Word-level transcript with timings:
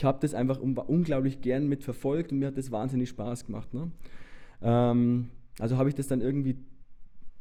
ich 0.00 0.04
habe 0.04 0.18
das 0.22 0.32
einfach 0.32 0.58
unglaublich 0.58 1.42
gern 1.42 1.68
mitverfolgt 1.68 2.32
und 2.32 2.38
mir 2.38 2.46
hat 2.46 2.56
das 2.56 2.70
wahnsinnig 2.70 3.10
Spaß 3.10 3.44
gemacht. 3.44 3.74
Ne? 3.74 3.90
Ähm, 4.62 5.28
also 5.58 5.76
habe 5.76 5.90
ich 5.90 5.94
das 5.94 6.06
dann 6.06 6.22
irgendwie, 6.22 6.56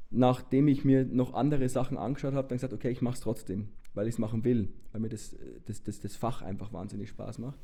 nachdem 0.10 0.68
ich 0.68 0.84
mir 0.84 1.06
noch 1.06 1.34
andere 1.34 1.70
Sachen 1.70 1.98
angeschaut 1.98 2.34
habe, 2.34 2.50
dann 2.50 2.58
gesagt, 2.58 2.74
okay, 2.74 2.90
ich 2.90 3.02
mache 3.02 3.14
es 3.14 3.22
trotzdem, 3.22 3.70
weil 3.94 4.10
ich 4.10 4.16
es 4.16 4.20
machen 4.20 4.44
will, 4.44 4.68
weil 4.92 5.00
mir 5.00 5.08
das, 5.08 5.38
das, 5.68 5.84
das, 5.84 6.02
das 6.02 6.18
Fach 6.18 6.42
einfach 6.42 6.74
wahnsinnig 6.74 7.08
Spaß 7.08 7.40
macht. 7.40 7.58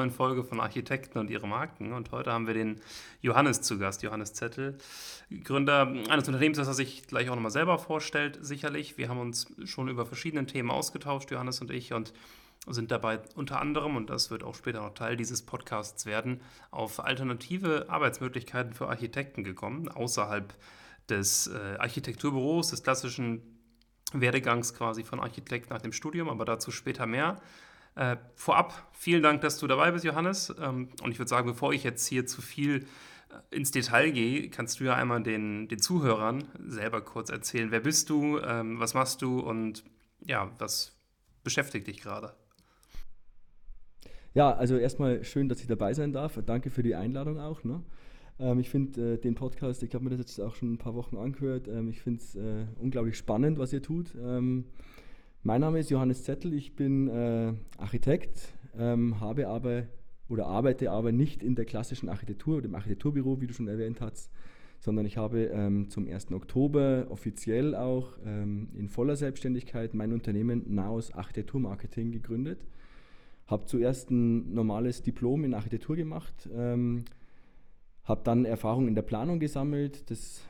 Neuen 0.00 0.10
Folge 0.10 0.44
von 0.44 0.60
Architekten 0.60 1.18
und 1.18 1.28
ihre 1.28 1.46
Marken. 1.46 1.92
Und 1.92 2.10
heute 2.10 2.32
haben 2.32 2.46
wir 2.46 2.54
den 2.54 2.80
Johannes 3.20 3.60
zu 3.60 3.78
Gast, 3.78 4.02
Johannes 4.02 4.32
Zettel, 4.32 4.78
Gründer 5.44 5.82
eines 6.08 6.26
Unternehmens, 6.26 6.56
das 6.56 6.68
er 6.68 6.74
sich 6.74 7.06
gleich 7.06 7.28
auch 7.28 7.34
nochmal 7.34 7.50
selber 7.50 7.78
vorstellt, 7.78 8.38
sicherlich. 8.40 8.96
Wir 8.96 9.10
haben 9.10 9.20
uns 9.20 9.54
schon 9.64 9.88
über 9.88 10.06
verschiedene 10.06 10.46
Themen 10.46 10.70
ausgetauscht, 10.70 11.30
Johannes 11.30 11.60
und 11.60 11.70
ich, 11.70 11.92
und 11.92 12.14
sind 12.66 12.90
dabei 12.90 13.20
unter 13.34 13.60
anderem, 13.60 13.96
und 13.96 14.08
das 14.08 14.30
wird 14.30 14.42
auch 14.42 14.54
später 14.54 14.80
noch 14.80 14.94
Teil 14.94 15.16
dieses 15.16 15.42
Podcasts 15.42 16.06
werden, 16.06 16.40
auf 16.70 17.04
alternative 17.04 17.86
Arbeitsmöglichkeiten 17.90 18.72
für 18.72 18.88
Architekten 18.88 19.44
gekommen, 19.44 19.90
außerhalb 19.90 20.54
des 21.10 21.48
äh, 21.48 21.76
Architekturbüros, 21.78 22.70
des 22.70 22.82
klassischen 22.82 23.42
Werdegangs 24.14 24.72
quasi 24.72 25.04
von 25.04 25.20
Architekt 25.20 25.68
nach 25.68 25.82
dem 25.82 25.92
Studium, 25.92 26.30
aber 26.30 26.46
dazu 26.46 26.70
später 26.70 27.04
mehr. 27.04 27.38
Äh, 28.00 28.16
vorab, 28.34 28.88
vielen 28.92 29.22
Dank, 29.22 29.42
dass 29.42 29.58
du 29.58 29.66
dabei 29.66 29.90
bist, 29.90 30.06
Johannes. 30.06 30.54
Ähm, 30.58 30.88
und 31.02 31.10
ich 31.10 31.18
würde 31.18 31.28
sagen, 31.28 31.46
bevor 31.46 31.74
ich 31.74 31.84
jetzt 31.84 32.06
hier 32.06 32.24
zu 32.24 32.40
viel 32.40 32.86
äh, 33.28 33.54
ins 33.54 33.72
Detail 33.72 34.10
gehe, 34.10 34.48
kannst 34.48 34.80
du 34.80 34.84
ja 34.84 34.94
einmal 34.94 35.22
den, 35.22 35.68
den 35.68 35.78
Zuhörern 35.80 36.44
selber 36.66 37.02
kurz 37.02 37.28
erzählen, 37.28 37.70
wer 37.70 37.80
bist 37.80 38.08
du, 38.08 38.38
ähm, 38.38 38.80
was 38.80 38.94
machst 38.94 39.20
du 39.20 39.40
und 39.40 39.84
ja, 40.24 40.50
was 40.58 40.98
beschäftigt 41.44 41.88
dich 41.88 42.00
gerade? 42.00 42.32
Ja, 44.32 44.50
also 44.50 44.78
erstmal 44.78 45.22
schön, 45.22 45.50
dass 45.50 45.60
ich 45.60 45.66
dabei 45.66 45.92
sein 45.92 46.14
darf. 46.14 46.38
Danke 46.46 46.70
für 46.70 46.82
die 46.82 46.94
Einladung 46.94 47.38
auch. 47.38 47.64
Ne? 47.64 47.82
Ähm, 48.38 48.60
ich 48.60 48.70
finde 48.70 49.12
äh, 49.12 49.18
den 49.18 49.34
Podcast, 49.34 49.82
ich 49.82 49.92
habe 49.92 50.04
mir 50.04 50.10
das 50.16 50.20
jetzt 50.20 50.40
auch 50.40 50.54
schon 50.54 50.72
ein 50.72 50.78
paar 50.78 50.94
Wochen 50.94 51.18
angehört, 51.18 51.68
ähm, 51.68 51.90
ich 51.90 52.00
finde 52.00 52.22
es 52.22 52.34
äh, 52.34 52.64
unglaublich 52.78 53.18
spannend, 53.18 53.58
was 53.58 53.74
ihr 53.74 53.82
tut. 53.82 54.14
Ähm, 54.18 54.64
mein 55.42 55.60
Name 55.60 55.78
ist 55.78 55.90
Johannes 55.90 56.24
Zettel, 56.24 56.52
ich 56.52 56.76
bin 56.76 57.08
äh, 57.08 57.54
Architekt, 57.78 58.52
ähm, 58.78 59.20
habe 59.20 59.48
aber 59.48 59.84
oder 60.28 60.46
arbeite 60.46 60.90
aber 60.90 61.12
nicht 61.12 61.42
in 61.42 61.54
der 61.54 61.64
klassischen 61.64 62.08
Architektur 62.08 62.58
oder 62.58 62.66
im 62.66 62.74
Architekturbüro, 62.74 63.40
wie 63.40 63.46
du 63.46 63.54
schon 63.54 63.66
erwähnt 63.66 64.00
hast, 64.00 64.30
sondern 64.78 65.04
ich 65.06 65.16
habe 65.16 65.46
ähm, 65.46 65.88
zum 65.88 66.06
1. 66.06 66.30
Oktober 66.32 67.06
offiziell 67.08 67.74
auch 67.74 68.16
ähm, 68.24 68.68
in 68.74 68.88
voller 68.88 69.16
Selbstständigkeit 69.16 69.94
mein 69.94 70.12
Unternehmen 70.12 70.62
Naos 70.72 71.12
Architekturmarketing 71.12 72.12
gegründet. 72.12 72.64
Habe 73.46 73.64
zuerst 73.64 74.10
ein 74.10 74.52
normales 74.54 75.02
Diplom 75.02 75.44
in 75.44 75.54
Architektur 75.54 75.96
gemacht, 75.96 76.48
ähm, 76.54 77.04
habe 78.04 78.20
dann 78.22 78.44
Erfahrung 78.44 78.86
in 78.86 78.94
der 78.94 79.02
Planung 79.02 79.40
gesammelt. 79.40 80.08
Das 80.10 80.42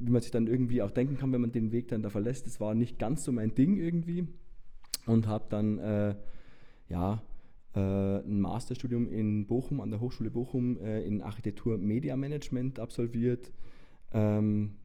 wie 0.00 0.10
man 0.10 0.22
sich 0.22 0.30
dann 0.30 0.46
irgendwie 0.46 0.82
auch 0.82 0.90
denken 0.90 1.16
kann, 1.16 1.32
wenn 1.32 1.40
man 1.40 1.52
den 1.52 1.72
Weg 1.72 1.88
dann 1.88 2.02
da 2.02 2.10
verlässt, 2.10 2.46
das 2.46 2.60
war 2.60 2.74
nicht 2.74 2.98
ganz 2.98 3.24
so 3.24 3.32
mein 3.32 3.54
Ding 3.54 3.76
irgendwie. 3.76 4.26
Und 5.06 5.26
habe 5.26 5.46
dann 5.48 5.78
äh, 5.78 6.14
ja, 6.88 7.22
äh, 7.74 7.80
ein 7.80 8.40
Masterstudium 8.40 9.08
in 9.08 9.46
Bochum, 9.46 9.80
an 9.80 9.90
der 9.90 10.00
Hochschule 10.00 10.30
Bochum, 10.30 10.78
äh, 10.78 11.02
in 11.02 11.22
Architektur 11.22 11.78
Media 11.78 12.16
Management 12.16 12.78
absolviert. 12.78 13.52
Ähm, 14.12 14.76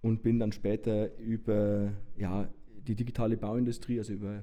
und 0.00 0.22
bin 0.22 0.38
dann 0.38 0.52
später 0.52 1.16
über 1.18 1.92
ja, 2.16 2.48
die 2.86 2.96
digitale 2.96 3.36
Bauindustrie, 3.36 3.98
also 3.98 4.12
über 4.12 4.42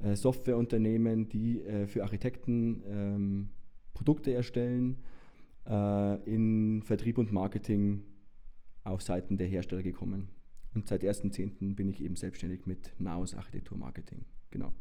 äh, 0.00 0.16
Softwareunternehmen, 0.16 1.28
die 1.28 1.60
äh, 1.62 1.86
für 1.86 2.02
Architekten 2.02 2.82
ähm, 2.88 3.48
Produkte 3.94 4.32
erstellen, 4.32 4.96
äh, 5.66 6.22
in 6.24 6.82
Vertrieb 6.82 7.18
und 7.18 7.32
Marketing 7.32 8.02
auf 8.84 9.02
Seiten 9.02 9.36
der 9.36 9.46
Hersteller 9.46 9.82
gekommen. 9.82 10.28
Und 10.74 10.88
seit 10.88 11.02
1.10. 11.02 11.74
bin 11.74 11.88
ich 11.88 12.02
eben 12.02 12.16
selbstständig 12.16 12.66
mit 12.66 12.92
Naos 12.98 13.34
Architektur 13.34 13.76
Marketing. 13.76 14.24
Genau. 14.50 14.72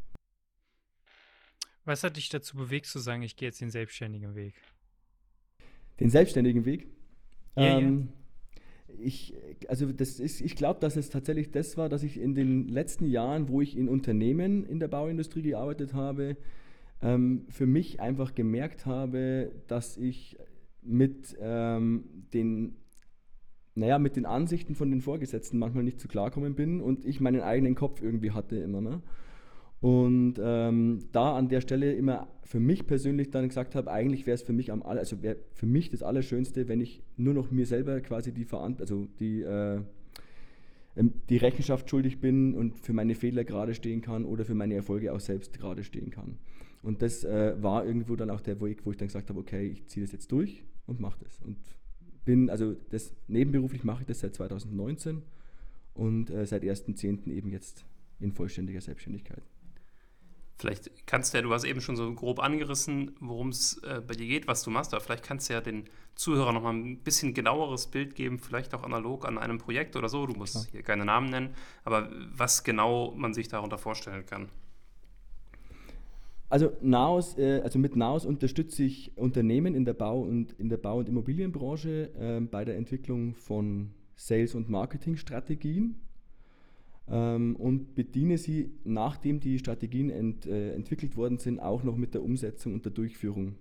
Was 1.85 2.03
hat 2.03 2.17
dich 2.17 2.29
dazu 2.29 2.57
bewegt 2.57 2.85
zu 2.85 2.99
sagen, 2.99 3.23
ich 3.23 3.35
gehe 3.35 3.47
jetzt 3.47 3.61
den 3.61 3.71
selbstständigen 3.71 4.35
Weg? 4.35 4.53
Den 5.99 6.09
selbstständigen 6.09 6.65
Weg? 6.65 6.87
Ja, 7.55 7.79
ähm, 7.79 8.09
ja. 8.09 8.95
Ich, 8.99 9.33
also 9.67 9.91
das 9.91 10.19
ist, 10.19 10.41
ich 10.41 10.55
glaube, 10.55 10.79
dass 10.79 10.95
es 10.95 11.09
tatsächlich 11.09 11.51
das 11.51 11.77
war, 11.77 11.89
dass 11.89 12.03
ich 12.03 12.19
in 12.19 12.35
den 12.35 12.67
letzten 12.67 13.05
Jahren, 13.05 13.49
wo 13.49 13.61
ich 13.61 13.77
in 13.77 13.87
Unternehmen 13.87 14.65
in 14.65 14.79
der 14.79 14.87
Bauindustrie 14.87 15.41
gearbeitet 15.41 15.93
habe, 15.93 16.37
ähm, 17.01 17.45
für 17.49 17.65
mich 17.65 17.99
einfach 17.99 18.35
gemerkt 18.35 18.85
habe, 18.85 19.51
dass 19.67 19.97
ich 19.97 20.37
mit 20.81 21.37
ähm, 21.39 22.03
den 22.33 22.75
naja, 23.79 23.99
mit 23.99 24.15
den 24.15 24.25
Ansichten 24.25 24.75
von 24.75 24.91
den 24.91 25.01
Vorgesetzten 25.01 25.57
manchmal 25.57 25.83
nicht 25.83 25.99
zu 25.99 26.07
klarkommen 26.07 26.55
bin 26.55 26.81
und 26.81 27.05
ich 27.05 27.19
meinen 27.19 27.41
eigenen 27.41 27.75
Kopf 27.75 28.01
irgendwie 28.01 28.31
hatte 28.31 28.57
immer. 28.57 28.81
Ne? 28.81 29.01
Und 29.81 30.35
ähm, 30.43 30.99
da 31.13 31.37
an 31.37 31.47
der 31.47 31.61
Stelle 31.61 31.93
immer 31.93 32.27
für 32.43 32.59
mich 32.59 32.85
persönlich 32.85 33.31
dann 33.31 33.47
gesagt 33.47 33.75
habe, 33.75 33.89
eigentlich 33.89 34.25
wäre 34.25 34.35
es 34.35 34.41
für 34.41 34.51
mich 34.51 34.71
am 34.71 34.83
aller, 34.83 34.99
also 34.99 35.21
wäre 35.21 35.37
für 35.53 35.67
mich 35.67 35.89
das 35.89 36.03
Allerschönste, 36.03 36.67
wenn 36.67 36.81
ich 36.81 37.01
nur 37.15 37.33
noch 37.33 37.51
mir 37.51 37.65
selber 37.65 38.01
quasi 38.01 38.33
die 38.33 38.43
Verant 38.43 38.81
also 38.81 39.07
die, 39.19 39.41
äh, 39.41 39.79
ähm, 40.97 41.13
die 41.29 41.37
Rechenschaft 41.37 41.89
schuldig 41.89 42.19
bin 42.19 42.55
und 42.55 42.79
für 42.81 42.91
meine 42.91 43.15
Fehler 43.15 43.45
gerade 43.45 43.73
stehen 43.73 44.01
kann 44.01 44.25
oder 44.25 44.43
für 44.43 44.55
meine 44.55 44.73
Erfolge 44.75 45.13
auch 45.13 45.21
selbst 45.21 45.57
gerade 45.57 45.83
stehen 45.83 46.09
kann. 46.09 46.37
Und 46.81 47.01
das 47.01 47.23
äh, 47.23 47.55
war 47.61 47.85
irgendwo 47.85 48.15
dann 48.17 48.29
auch 48.29 48.41
der 48.41 48.59
Weg, 48.59 48.85
wo 48.85 48.91
ich 48.91 48.97
dann 48.97 49.07
gesagt 49.07 49.29
habe, 49.29 49.39
okay, 49.39 49.67
ich 49.67 49.85
ziehe 49.87 50.05
das 50.05 50.11
jetzt 50.11 50.31
durch 50.31 50.63
und 50.87 50.99
mache 50.99 51.19
das. 51.23 51.39
Und 51.41 51.57
bin, 52.25 52.49
also 52.49 52.75
das 52.89 53.13
nebenberuflich 53.27 53.83
mache 53.83 54.01
ich 54.01 54.07
das 54.07 54.19
seit 54.19 54.35
2019 54.35 55.21
und 55.93 56.29
äh, 56.29 56.45
seit 56.45 56.63
1.10. 56.63 57.31
eben 57.31 57.51
jetzt 57.51 57.85
in 58.19 58.31
vollständiger 58.31 58.81
Selbstständigkeit. 58.81 59.43
Vielleicht 60.59 61.07
kannst 61.07 61.33
du 61.33 61.37
ja, 61.37 61.41
du 61.41 61.53
hast 61.53 61.63
eben 61.63 61.79
schon 61.79 61.95
so 61.95 62.13
grob 62.13 62.39
angerissen, 62.39 63.15
worum 63.21 63.47
es 63.47 63.77
äh, 63.83 64.01
bei 64.05 64.13
dir 64.13 64.27
geht, 64.27 64.45
was 64.45 64.61
du 64.61 64.69
machst, 64.69 64.93
aber 64.93 65.01
vielleicht 65.01 65.23
kannst 65.23 65.49
du 65.49 65.53
ja 65.53 65.61
den 65.61 65.85
Zuhörern 66.15 66.53
nochmal 66.53 66.73
ein 66.73 66.97
bisschen 66.99 67.33
genaueres 67.33 67.87
Bild 67.87 68.13
geben, 68.13 68.39
vielleicht 68.39 68.73
auch 68.73 68.83
analog 68.83 69.25
an 69.25 69.37
einem 69.37 69.57
Projekt 69.57 69.95
oder 69.95 70.09
so. 70.09 70.27
Du 70.27 70.33
musst 70.33 70.53
Klar. 70.53 70.65
hier 70.71 70.83
keine 70.83 71.05
Namen 71.05 71.29
nennen, 71.29 71.55
aber 71.85 72.11
was 72.33 72.65
genau 72.65 73.11
man 73.15 73.33
sich 73.33 73.47
darunter 73.47 73.77
vorstellen 73.77 74.25
kann. 74.25 74.49
Also, 76.49 76.71
Naos, 76.81 77.37
äh, 77.37 77.61
also 77.63 77.77
mit 77.77 77.95
Naos 77.95 78.25
unterstütze 78.25 78.83
ich 78.83 79.15
Unternehmen 79.15 79.75
in 79.75 79.85
der 79.85 79.93
Bau- 79.93 80.21
und, 80.21 80.53
in 80.53 80.69
der 80.69 80.77
Bau- 80.77 80.97
und 80.97 81.07
Immobilienbranche 81.07 82.09
äh, 82.19 82.41
bei 82.41 82.65
der 82.65 82.75
Entwicklung 82.75 83.35
von 83.35 83.91
Sales- 84.15 84.55
und 84.55 84.67
Marketingstrategien 84.67 85.95
ähm, 87.07 87.55
und 87.55 87.93
bediene 87.93 88.37
sie, 88.39 88.71
nachdem 88.83 89.39
die 89.39 89.59
Strategien 89.59 90.09
ent, 90.09 90.47
äh, 90.47 90.73
entwickelt 90.73 91.15
worden 91.15 91.37
sind, 91.37 91.59
auch 91.59 91.83
noch 91.83 91.95
mit 91.95 92.15
der 92.15 92.23
Umsetzung 92.23 92.73
und 92.73 92.83
der 92.83 92.91
Durchführung 92.91 93.55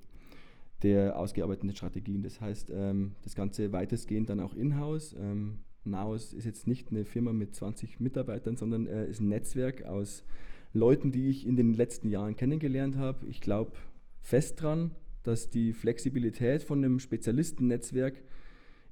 der 0.83 1.19
ausgearbeiteten 1.19 1.75
Strategien. 1.77 2.23
Das 2.23 2.41
heißt, 2.41 2.71
ähm, 2.75 3.13
das 3.23 3.35
Ganze 3.35 3.73
weitestgehend 3.73 4.31
dann 4.31 4.41
auch 4.41 4.55
in-house. 4.55 5.15
Ähm, 5.19 5.59
Naos 5.85 6.33
ist 6.33 6.45
jetzt 6.45 6.67
nicht 6.67 6.91
eine 6.91 7.05
Firma 7.05 7.33
mit 7.33 7.55
20 7.55 8.01
Mitarbeitern, 8.01 8.57
sondern 8.57 8.87
äh, 8.87 9.07
ist 9.09 9.21
ein 9.21 9.29
Netzwerk 9.29 9.85
aus 9.85 10.25
Leuten, 10.73 11.13
die 11.13 11.29
ich 11.29 11.47
in 11.47 11.57
den 11.57 11.75
letzten 11.75 12.09
Jahren 12.09 12.37
kennengelernt 12.37 12.97
habe. 12.97 13.27
Ich 13.27 13.41
glaube 13.41 13.73
fest 14.21 14.63
dran, 14.63 14.93
dass 15.23 15.51
die 15.51 15.73
Flexibilität 15.73 16.63
von 16.63 16.85
einem 16.85 16.99
Spezialistennetzwerk 16.99 18.23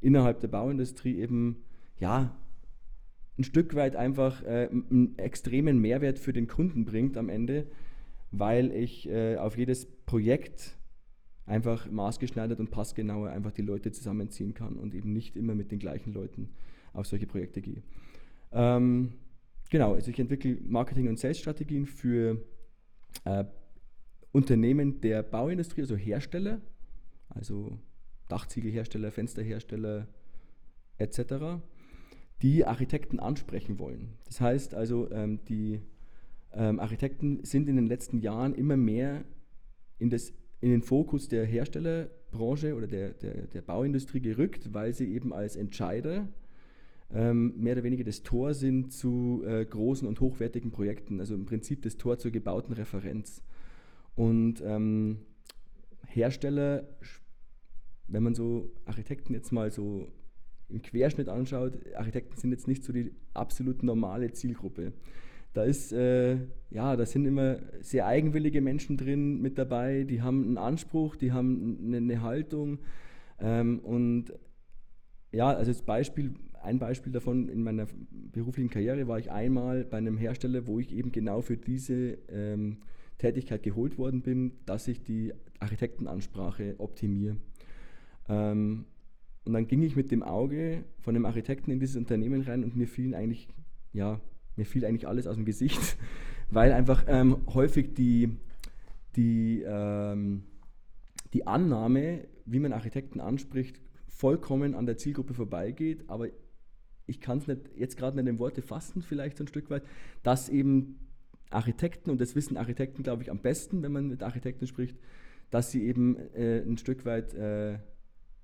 innerhalb 0.01 0.41
der 0.41 0.49
Bauindustrie 0.49 1.19
eben 1.19 1.65
ja 1.99 2.37
ein 3.39 3.45
Stück 3.45 3.75
weit 3.75 3.97
einfach 3.97 4.43
äh, 4.43 4.69
einen 4.71 5.19
extremen 5.19 5.79
Mehrwert 5.79 6.19
für 6.19 6.33
den 6.33 6.47
Kunden 6.47 6.85
bringt 6.85 7.17
am 7.17 7.29
Ende, 7.29 7.67
weil 8.31 8.73
ich 8.73 9.09
äh, 9.09 9.37
auf 9.37 9.59
jedes 9.59 9.87
Projekt 10.07 10.77
einfach 11.45 11.91
maßgeschneidert 11.91 12.59
und 12.61 12.71
passgenauer 12.71 13.31
einfach 13.31 13.53
die 13.53 13.63
Leute 13.63 13.93
zusammenziehen 13.93 14.55
kann 14.55 14.77
und 14.77 14.95
eben 14.95 15.13
nicht 15.13 15.37
immer 15.37 15.55
mit 15.55 15.71
den 15.71 15.79
gleichen 15.79 16.13
Leuten 16.13 16.51
auf 16.93 17.07
solche 17.07 17.27
Projekte 17.27 17.61
gehe. 17.61 17.83
Ähm, 18.53 19.13
genau, 19.71 19.95
also 19.95 20.11
ich 20.11 20.19
entwickle 20.19 20.59
Marketing- 20.63 21.09
und 21.09 21.19
Sales-Strategien 21.19 21.87
für 21.87 22.43
äh, 23.25 23.45
Unternehmen 24.33 25.01
der 25.01 25.23
Bauindustrie, 25.23 25.83
also 25.83 25.97
Hersteller, 25.97 26.61
also 27.29 27.79
Dachziegelhersteller, 28.29 29.11
Fensterhersteller 29.11 30.09
etc., 30.99 31.61
die 32.43 32.65
Architekten 32.65 33.19
ansprechen 33.19 33.79
wollen. 33.79 34.19
Das 34.27 34.41
heißt 34.41 34.75
also, 34.75 35.11
ähm, 35.11 35.41
die 35.49 35.81
ähm, 36.53 36.81
Architekten 36.81 37.45
sind 37.45 37.69
in 37.69 37.77
den 37.77 37.87
letzten 37.87 38.19
Jahren 38.19 38.55
immer 38.55 38.77
mehr 38.77 39.25
in, 39.99 40.11
das, 40.11 40.33
in 40.61 40.71
den 40.71 40.83
Fokus 40.83 41.29
der 41.29 41.45
Herstellerbranche 41.45 42.75
oder 42.75 42.87
der, 42.87 43.15
der, 43.15 43.47
der 43.47 43.63
Bauindustrie 43.63 44.21
gerückt, 44.21 44.75
weil 44.75 44.93
sie 44.93 45.13
eben 45.13 45.33
als 45.33 45.57
Entscheider 45.57 46.29
mehr 47.09 47.75
oder 47.75 47.85
weniger 47.85 48.05
das 48.05 48.23
Tor 48.23 48.53
sind 48.53 48.93
zu 48.93 49.43
äh, 49.47 49.65
großen 49.65 50.09
und 50.09 50.21
hochwertigen 50.21 50.73
Projekten, 50.73 51.21
also 51.21 51.35
im 51.35 51.47
Prinzip 51.47 51.83
das 51.83 51.97
Tor 51.97 52.19
zur 52.19 52.33
gebauten 52.33 52.73
Referenz. 52.75 53.43
Und 54.17 54.61
ähm, 54.65 55.19
Hersteller, 56.09 56.89
wenn 58.09 58.23
man 58.23 58.35
so 58.35 58.73
Architekten 58.87 59.35
jetzt 59.35 59.53
mal 59.53 59.71
so 59.71 60.09
im 60.69 60.83
Querschnitt 60.83 61.29
anschaut, 61.29 61.75
Architekten 61.95 62.37
sind 62.37 62.51
jetzt 62.51 62.67
nicht 62.67 62.83
so 62.83 62.93
die 62.93 63.13
absolut 63.35 63.83
normale 63.83 64.33
Zielgruppe. 64.33 64.93
Da 65.53 65.65
ist, 65.65 65.93
äh, 65.93 66.39
ja, 66.71 66.97
da 66.97 67.07
sind 67.07 67.25
immer 67.25 67.59
sehr 67.81 68.07
eigenwillige 68.07 68.61
Menschen 68.61 68.97
drin 68.97 69.41
mit 69.41 69.59
dabei, 69.59 70.05
die 70.05 70.23
haben 70.23 70.45
einen 70.45 70.59
Anspruch, 70.59 71.17
die 71.17 71.33
haben 71.33 71.79
eine, 71.83 71.97
eine 71.99 72.23
Haltung. 72.23 72.81
Ähm, 73.39 73.79
und 73.81 74.33
ja, 75.33 75.49
also 75.49 75.71
das 75.71 75.83
Beispiel, 75.83 76.35
ein 76.67 76.79
Beispiel 76.79 77.13
davon 77.13 77.49
in 77.49 77.63
meiner 77.63 77.87
beruflichen 78.33 78.71
Karriere 78.71 79.09
war 79.09 79.19
ich 79.19 79.31
einmal 79.31 79.85
bei 79.85 79.99
einem 79.99 80.19
Hersteller, 80.19 80.67
wo 80.67 80.79
ich 80.79 80.93
eben 80.93 81.13
genau 81.13 81.41
für 81.41 81.57
diese 81.57 82.19
ähm, 82.29 82.79
Tätigkeit 83.19 83.63
geholt 83.63 83.99
worden 83.99 84.23
bin, 84.23 84.53
dass 84.67 84.89
ich 84.89 85.03
die 85.03 85.33
Architektenansprache 85.61 86.75
optimiere. 86.79 87.37
Ähm, 88.29 88.85
und 89.45 89.53
dann 89.53 89.69
ging 89.69 89.83
ich 89.83 89.97
mit 89.97 90.11
dem 90.11 90.23
Auge 90.23 90.85
von 90.99 91.15
dem 91.15 91.25
Architekten 91.25 91.71
in 91.71 91.79
dieses 91.79 91.97
Unternehmen 91.97 92.43
rein 92.43 92.65
und 92.65 92.77
mir 92.77 92.89
fielen 92.89 93.15
eigentlich, 93.15 93.49
ja, 93.93 94.21
mir 94.57 94.67
fiel 94.67 94.85
eigentlich 94.85 95.07
alles 95.07 95.27
aus 95.27 95.37
dem 95.37 95.45
Gesicht, 95.45 95.97
weil 96.51 96.73
einfach 96.73 97.05
ähm, 97.07 97.39
häufig 97.55 97.95
die, 97.95 98.37
die, 99.15 99.63
ähm, 99.65 100.43
die 101.33 101.47
Annahme, 101.47 102.27
wie 102.45 102.59
man 102.59 102.73
Architekten 102.73 103.21
anspricht, 103.21 103.81
vollkommen 104.09 104.75
an 104.75 104.87
der 104.87 104.97
Zielgruppe 104.97 105.35
vorbeigeht, 105.35 106.05
aber 106.09 106.29
ich 107.07 107.21
kann 107.21 107.39
es 107.39 107.47
jetzt 107.77 107.97
gerade 107.97 108.17
nicht 108.17 108.29
in 108.29 108.39
Worte 108.39 108.63
fassen, 108.63 109.03
vielleicht 109.03 109.37
so 109.37 109.45
ein 109.45 109.49
Stück 109.49 109.71
weit, 109.71 109.85
dass 110.23 110.49
eben 110.49 110.99
Architekten, 111.51 112.11
und 112.11 112.21
das 112.21 112.35
wissen 112.35 112.57
Architekten, 112.57 113.03
glaube 113.03 113.23
ich, 113.23 113.31
am 113.31 113.39
besten, 113.39 113.83
wenn 113.83 113.93
man 113.93 114.09
mit 114.09 114.23
Architekten 114.23 114.67
spricht, 114.67 114.97
dass 115.51 115.71
sie 115.71 115.85
eben 115.85 116.17
äh, 116.35 116.63
ein 116.63 116.77
Stück 116.77 117.05
weit 117.05 117.35
äh, 117.35 117.79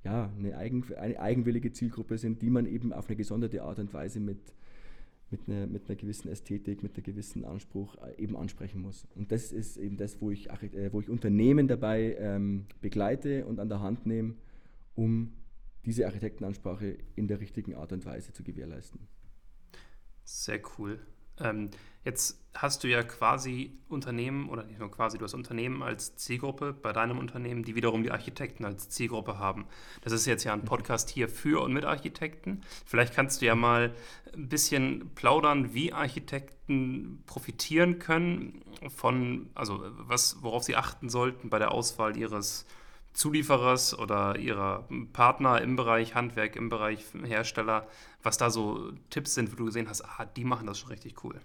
ja, 0.05 0.33
eine, 0.37 0.57
eigen, 0.57 0.85
eine 0.95 1.19
eigenwillige 1.19 1.73
Zielgruppe 1.73 2.19
sind, 2.19 2.43
die 2.43 2.51
man 2.51 2.67
eben 2.67 2.93
auf 2.93 3.09
eine 3.09 3.17
gesonderte 3.17 3.63
Art 3.63 3.79
und 3.79 3.93
Weise 3.93 4.21
mit, 4.21 4.39
mit, 5.31 5.49
einer, 5.49 5.67
mit 5.67 5.89
einer 5.89 5.97
gewissen 5.97 6.29
Ästhetik, 6.29 6.83
mit 6.83 6.95
einem 6.95 7.05
gewissen 7.05 7.45
Anspruch 7.45 7.97
äh, 7.97 8.23
eben 8.23 8.37
ansprechen 8.37 8.83
muss. 8.83 9.07
Und 9.17 9.33
das 9.33 9.53
ist 9.53 9.77
eben 9.77 9.97
das, 9.97 10.21
wo 10.21 10.31
ich, 10.31 10.49
äh, 10.51 10.93
wo 10.93 11.01
ich 11.01 11.09
Unternehmen 11.09 11.67
dabei 11.67 12.17
ähm, 12.19 12.67
begleite 12.81 13.47
und 13.47 13.59
an 13.59 13.69
der 13.69 13.81
Hand 13.81 14.07
nehme, 14.07 14.35
um 14.95 15.33
diese 15.85 16.07
Architektenansprache 16.07 16.99
in 17.17 17.29
der 17.29 17.41
richtigen 17.41 17.75
Art 17.75 17.93
und 17.93 18.05
Weise 18.05 18.33
zu 18.33 18.43
gewährleisten. 18.43 19.09
Sehr 20.25 20.61
cool. 20.79 21.01
Ähm, 21.41 21.71
jetzt 22.05 22.39
hast 22.55 22.85
du 22.85 22.89
ja 22.89 23.03
quasi 23.03 23.79
Unternehmen, 23.89 24.51
oder 24.51 24.65
nicht 24.65 24.79
nur 24.79 24.91
quasi, 24.91 25.17
du 25.17 25.25
hast 25.25 25.35
Unternehmen 25.35 25.83
als 25.83 26.17
Zielgruppe 26.17 26.73
bei 26.75 26.93
deinem 26.93 27.19
Unternehmen, 27.19 27.65
die 27.65 27.75
wiederum 27.75 28.03
die 28.03 28.11
Architekten 28.11 28.65
als 28.65 28.91
Zielgruppe 28.91 29.39
haben. 29.39 29.67
Das 30.03 30.13
ist 30.13 30.27
jetzt 30.27 30.45
ja 30.45 30.53
ein 30.53 30.65
Podcast 30.65 31.09
hier 31.09 31.29
für 31.29 31.63
und 31.63 31.73
mit 31.73 31.85
Architekten. 31.85 32.61
Vielleicht 32.85 33.15
kannst 33.15 33.41
du 33.41 33.47
ja 33.47 33.55
mal 33.55 33.95
ein 34.35 34.49
bisschen 34.49 35.11
plaudern, 35.15 35.73
wie 35.73 35.93
Architekten 35.93 37.23
profitieren 37.27 37.99
können 37.99 38.63
von, 38.95 39.51
also 39.55 39.83
was, 39.97 40.43
worauf 40.43 40.63
sie 40.63 40.77
achten 40.77 41.09
sollten 41.09 41.49
bei 41.49 41.59
der 41.59 41.73
Auswahl 41.73 42.17
ihres 42.17 42.67
Zulieferers 43.13 43.99
oder 43.99 44.39
ihrer 44.39 44.89
Partner 45.13 45.61
im 45.61 45.77
Bereich 45.77 46.15
Handwerk, 46.15 46.57
im 46.57 46.69
Bereich 46.69 47.05
Hersteller, 47.25 47.87
was 48.23 48.39
da 48.39 48.51
so 48.51 48.93
Tipps 49.11 49.35
sind, 49.35 49.53
wo 49.53 49.57
du 49.57 49.67
gesehen 49.67 49.89
hast, 49.89 50.03
ah, 50.03 50.25
die 50.25 50.45
machen 50.45 50.67
das 50.67 50.79
schon 50.79 50.91
richtig 50.91 51.23
cool. 51.25 51.41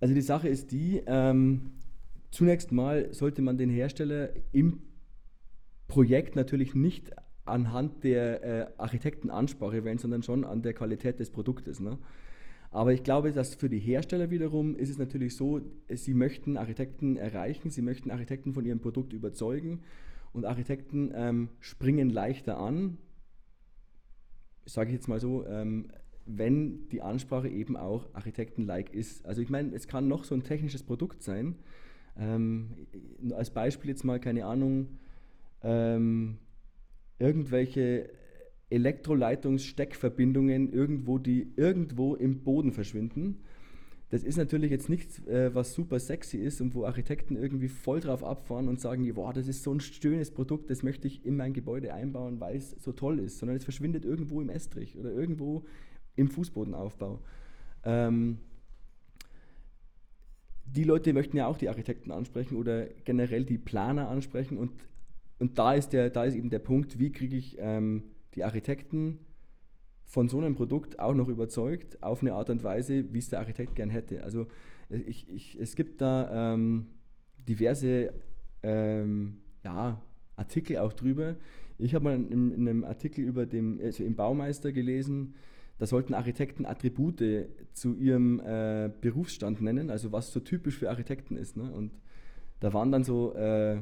Also 0.00 0.14
die 0.14 0.22
Sache 0.22 0.48
ist 0.48 0.72
die, 0.72 1.02
ähm, 1.06 1.72
zunächst 2.30 2.72
mal 2.72 3.12
sollte 3.14 3.42
man 3.42 3.56
den 3.56 3.70
Hersteller 3.70 4.30
im 4.52 4.82
Projekt 5.88 6.36
natürlich 6.36 6.74
nicht 6.74 7.10
anhand 7.44 8.04
der 8.04 8.42
äh, 8.42 8.66
Architektenansprache 8.78 9.84
wählen, 9.84 9.98
sondern 9.98 10.22
schon 10.22 10.44
an 10.44 10.62
der 10.62 10.74
Qualität 10.74 11.20
des 11.20 11.30
Produktes. 11.30 11.80
Ne? 11.80 11.98
Aber 12.74 12.92
ich 12.92 13.04
glaube, 13.04 13.30
dass 13.30 13.54
für 13.54 13.68
die 13.68 13.78
Hersteller 13.78 14.30
wiederum 14.30 14.74
ist 14.74 14.90
es 14.90 14.98
natürlich 14.98 15.36
so, 15.36 15.60
sie 15.88 16.12
möchten 16.12 16.56
Architekten 16.56 17.16
erreichen, 17.16 17.70
sie 17.70 17.82
möchten 17.82 18.10
Architekten 18.10 18.52
von 18.52 18.66
ihrem 18.66 18.80
Produkt 18.80 19.12
überzeugen 19.12 19.82
und 20.32 20.44
Architekten 20.44 21.12
ähm, 21.14 21.50
springen 21.60 22.10
leichter 22.10 22.58
an, 22.58 22.98
sage 24.66 24.90
ich 24.90 24.94
jetzt 24.94 25.06
mal 25.06 25.20
so, 25.20 25.46
ähm, 25.46 25.86
wenn 26.26 26.88
die 26.88 27.00
Ansprache 27.00 27.48
eben 27.48 27.76
auch 27.76 28.12
Architekten-like 28.12 28.92
ist. 28.92 29.24
Also 29.24 29.40
ich 29.40 29.50
meine, 29.50 29.72
es 29.72 29.86
kann 29.86 30.08
noch 30.08 30.24
so 30.24 30.34
ein 30.34 30.42
technisches 30.42 30.82
Produkt 30.82 31.22
sein. 31.22 31.54
Ähm, 32.18 32.88
als 33.36 33.50
Beispiel 33.50 33.90
jetzt 33.90 34.02
mal, 34.02 34.18
keine 34.18 34.46
Ahnung, 34.46 34.98
ähm, 35.62 36.38
irgendwelche 37.20 38.10
Elektroleitungssteckverbindungen 38.74 40.72
irgendwo, 40.72 41.18
die 41.18 41.52
irgendwo 41.56 42.14
im 42.14 42.40
Boden 42.40 42.72
verschwinden. 42.72 43.40
Das 44.10 44.22
ist 44.22 44.36
natürlich 44.36 44.70
jetzt 44.70 44.88
nichts, 44.88 45.26
äh, 45.26 45.54
was 45.54 45.74
super 45.74 45.98
sexy 45.98 46.38
ist 46.38 46.60
und 46.60 46.74
wo 46.74 46.84
Architekten 46.84 47.36
irgendwie 47.36 47.68
voll 47.68 48.00
drauf 48.00 48.22
abfahren 48.22 48.68
und 48.68 48.80
sagen, 48.80 49.12
boah, 49.14 49.32
das 49.32 49.48
ist 49.48 49.62
so 49.62 49.72
ein 49.72 49.80
schönes 49.80 50.30
Produkt, 50.30 50.70
das 50.70 50.82
möchte 50.82 51.08
ich 51.08 51.24
in 51.24 51.36
mein 51.36 51.52
Gebäude 51.52 51.94
einbauen, 51.94 52.40
weil 52.40 52.56
es 52.56 52.76
so 52.78 52.92
toll 52.92 53.18
ist, 53.18 53.38
sondern 53.38 53.56
es 53.56 53.64
verschwindet 53.64 54.04
irgendwo 54.04 54.40
im 54.40 54.50
Estrich 54.50 54.96
oder 54.98 55.10
irgendwo 55.10 55.64
im 56.16 56.28
Fußbodenaufbau. 56.28 57.20
Ähm, 57.84 58.38
die 60.66 60.84
Leute 60.84 61.12
möchten 61.12 61.36
ja 61.36 61.46
auch 61.46 61.58
die 61.58 61.68
Architekten 61.68 62.10
ansprechen 62.10 62.56
oder 62.56 62.86
generell 63.04 63.44
die 63.44 63.58
Planer 63.58 64.08
ansprechen 64.08 64.58
und, 64.58 64.72
und 65.38 65.58
da, 65.58 65.74
ist 65.74 65.92
der, 65.92 66.10
da 66.10 66.24
ist 66.24 66.34
eben 66.34 66.50
der 66.50 66.58
Punkt, 66.58 66.98
wie 66.98 67.12
kriege 67.12 67.36
ich 67.36 67.56
ähm, 67.58 68.02
die 68.34 68.44
Architekten 68.44 69.18
von 70.04 70.28
so 70.28 70.38
einem 70.38 70.54
Produkt 70.54 70.98
auch 70.98 71.14
noch 71.14 71.28
überzeugt, 71.28 72.02
auf 72.02 72.22
eine 72.22 72.34
Art 72.34 72.50
und 72.50 72.62
Weise, 72.62 73.12
wie 73.12 73.18
es 73.18 73.30
der 73.30 73.40
Architekt 73.40 73.74
gern 73.74 73.90
hätte. 73.90 74.22
Also 74.22 74.46
ich, 74.88 75.28
ich, 75.28 75.58
es 75.60 75.74
gibt 75.76 76.00
da 76.00 76.54
ähm, 76.54 76.86
diverse 77.48 78.12
ähm, 78.62 79.38
ja, 79.64 80.00
Artikel 80.36 80.78
auch 80.78 80.92
drüber. 80.92 81.36
Ich 81.78 81.94
habe 81.94 82.04
mal 82.04 82.14
in, 82.14 82.52
in, 82.52 82.68
einem 82.68 82.84
Artikel 82.84 83.24
über 83.24 83.46
dem, 83.46 83.80
also 83.82 84.04
im 84.04 84.14
Baumeister 84.14 84.72
gelesen, 84.72 85.34
da 85.78 85.86
sollten 85.86 86.14
Architekten 86.14 86.66
Attribute 86.66 87.48
zu 87.72 87.96
ihrem 87.96 88.40
äh, 88.40 88.90
Berufsstand 89.00 89.60
nennen, 89.60 89.90
also 89.90 90.12
was 90.12 90.32
so 90.32 90.38
typisch 90.38 90.78
für 90.78 90.88
Architekten 90.88 91.36
ist. 91.36 91.56
Ne? 91.56 91.70
Und 91.72 91.90
da 92.60 92.72
waren 92.72 92.92
dann 92.92 93.02
so 93.02 93.34
äh, 93.34 93.78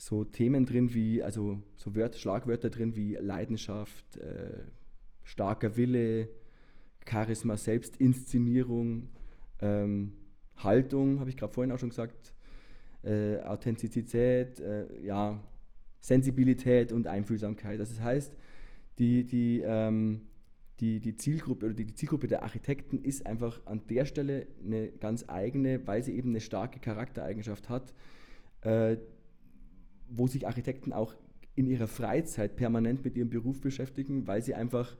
so 0.00 0.24
Themen 0.24 0.64
drin 0.64 0.94
wie, 0.94 1.22
also 1.22 1.62
so 1.76 1.94
Wört, 1.94 2.16
Schlagwörter 2.16 2.70
drin 2.70 2.96
wie 2.96 3.16
Leidenschaft, 3.16 4.16
äh, 4.16 4.62
starker 5.24 5.76
Wille, 5.76 6.30
Charisma, 7.06 7.58
Selbstinszenierung, 7.58 9.10
ähm, 9.60 10.14
Haltung, 10.56 11.20
habe 11.20 11.28
ich 11.28 11.36
gerade 11.36 11.52
vorhin 11.52 11.70
auch 11.70 11.78
schon 11.78 11.90
gesagt, 11.90 12.32
äh, 13.02 13.40
Authentizität, 13.40 14.58
äh, 14.60 14.86
ja, 15.04 15.38
Sensibilität 16.00 16.92
und 16.92 17.06
Einfühlsamkeit. 17.06 17.78
Das 17.78 18.00
heißt, 18.00 18.34
die, 18.98 19.24
die, 19.24 19.60
ähm, 19.60 20.22
die, 20.80 21.00
die 21.00 21.14
Zielgruppe 21.14 21.66
oder 21.66 21.74
die, 21.74 21.84
die, 21.84 21.94
Zielgruppe 21.94 22.26
der 22.26 22.42
Architekten 22.42 23.02
ist 23.02 23.26
einfach 23.26 23.60
an 23.66 23.82
der 23.90 24.06
Stelle 24.06 24.46
eine 24.64 24.88
ganz 24.92 25.26
eigene, 25.28 25.86
weil 25.86 26.02
sie 26.02 26.14
eben 26.16 26.30
eine 26.30 26.40
starke 26.40 26.80
Charaktereigenschaft 26.80 27.68
hat, 27.68 27.92
äh, 28.62 28.96
wo 30.10 30.26
sich 30.26 30.46
Architekten 30.46 30.92
auch 30.92 31.14
in 31.54 31.66
ihrer 31.66 31.86
Freizeit 31.86 32.56
permanent 32.56 33.04
mit 33.04 33.16
ihrem 33.16 33.30
Beruf 33.30 33.60
beschäftigen, 33.60 34.26
weil 34.26 34.42
sie 34.42 34.54
einfach 34.54 34.96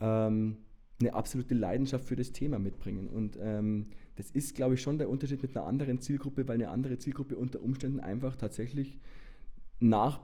ähm, 0.00 0.58
eine 1.00 1.14
absolute 1.14 1.54
Leidenschaft 1.54 2.04
für 2.04 2.16
das 2.16 2.32
Thema 2.32 2.58
mitbringen. 2.58 3.08
Und 3.08 3.38
ähm, 3.40 3.88
das 4.16 4.30
ist, 4.30 4.54
glaube 4.54 4.74
ich, 4.74 4.82
schon 4.82 4.98
der 4.98 5.08
Unterschied 5.08 5.42
mit 5.42 5.56
einer 5.56 5.66
anderen 5.66 6.00
Zielgruppe, 6.00 6.46
weil 6.46 6.54
eine 6.54 6.68
andere 6.68 6.98
Zielgruppe 6.98 7.36
unter 7.36 7.62
Umständen 7.62 8.00
einfach 8.00 8.36
tatsächlich 8.36 8.98
nach 9.80 10.20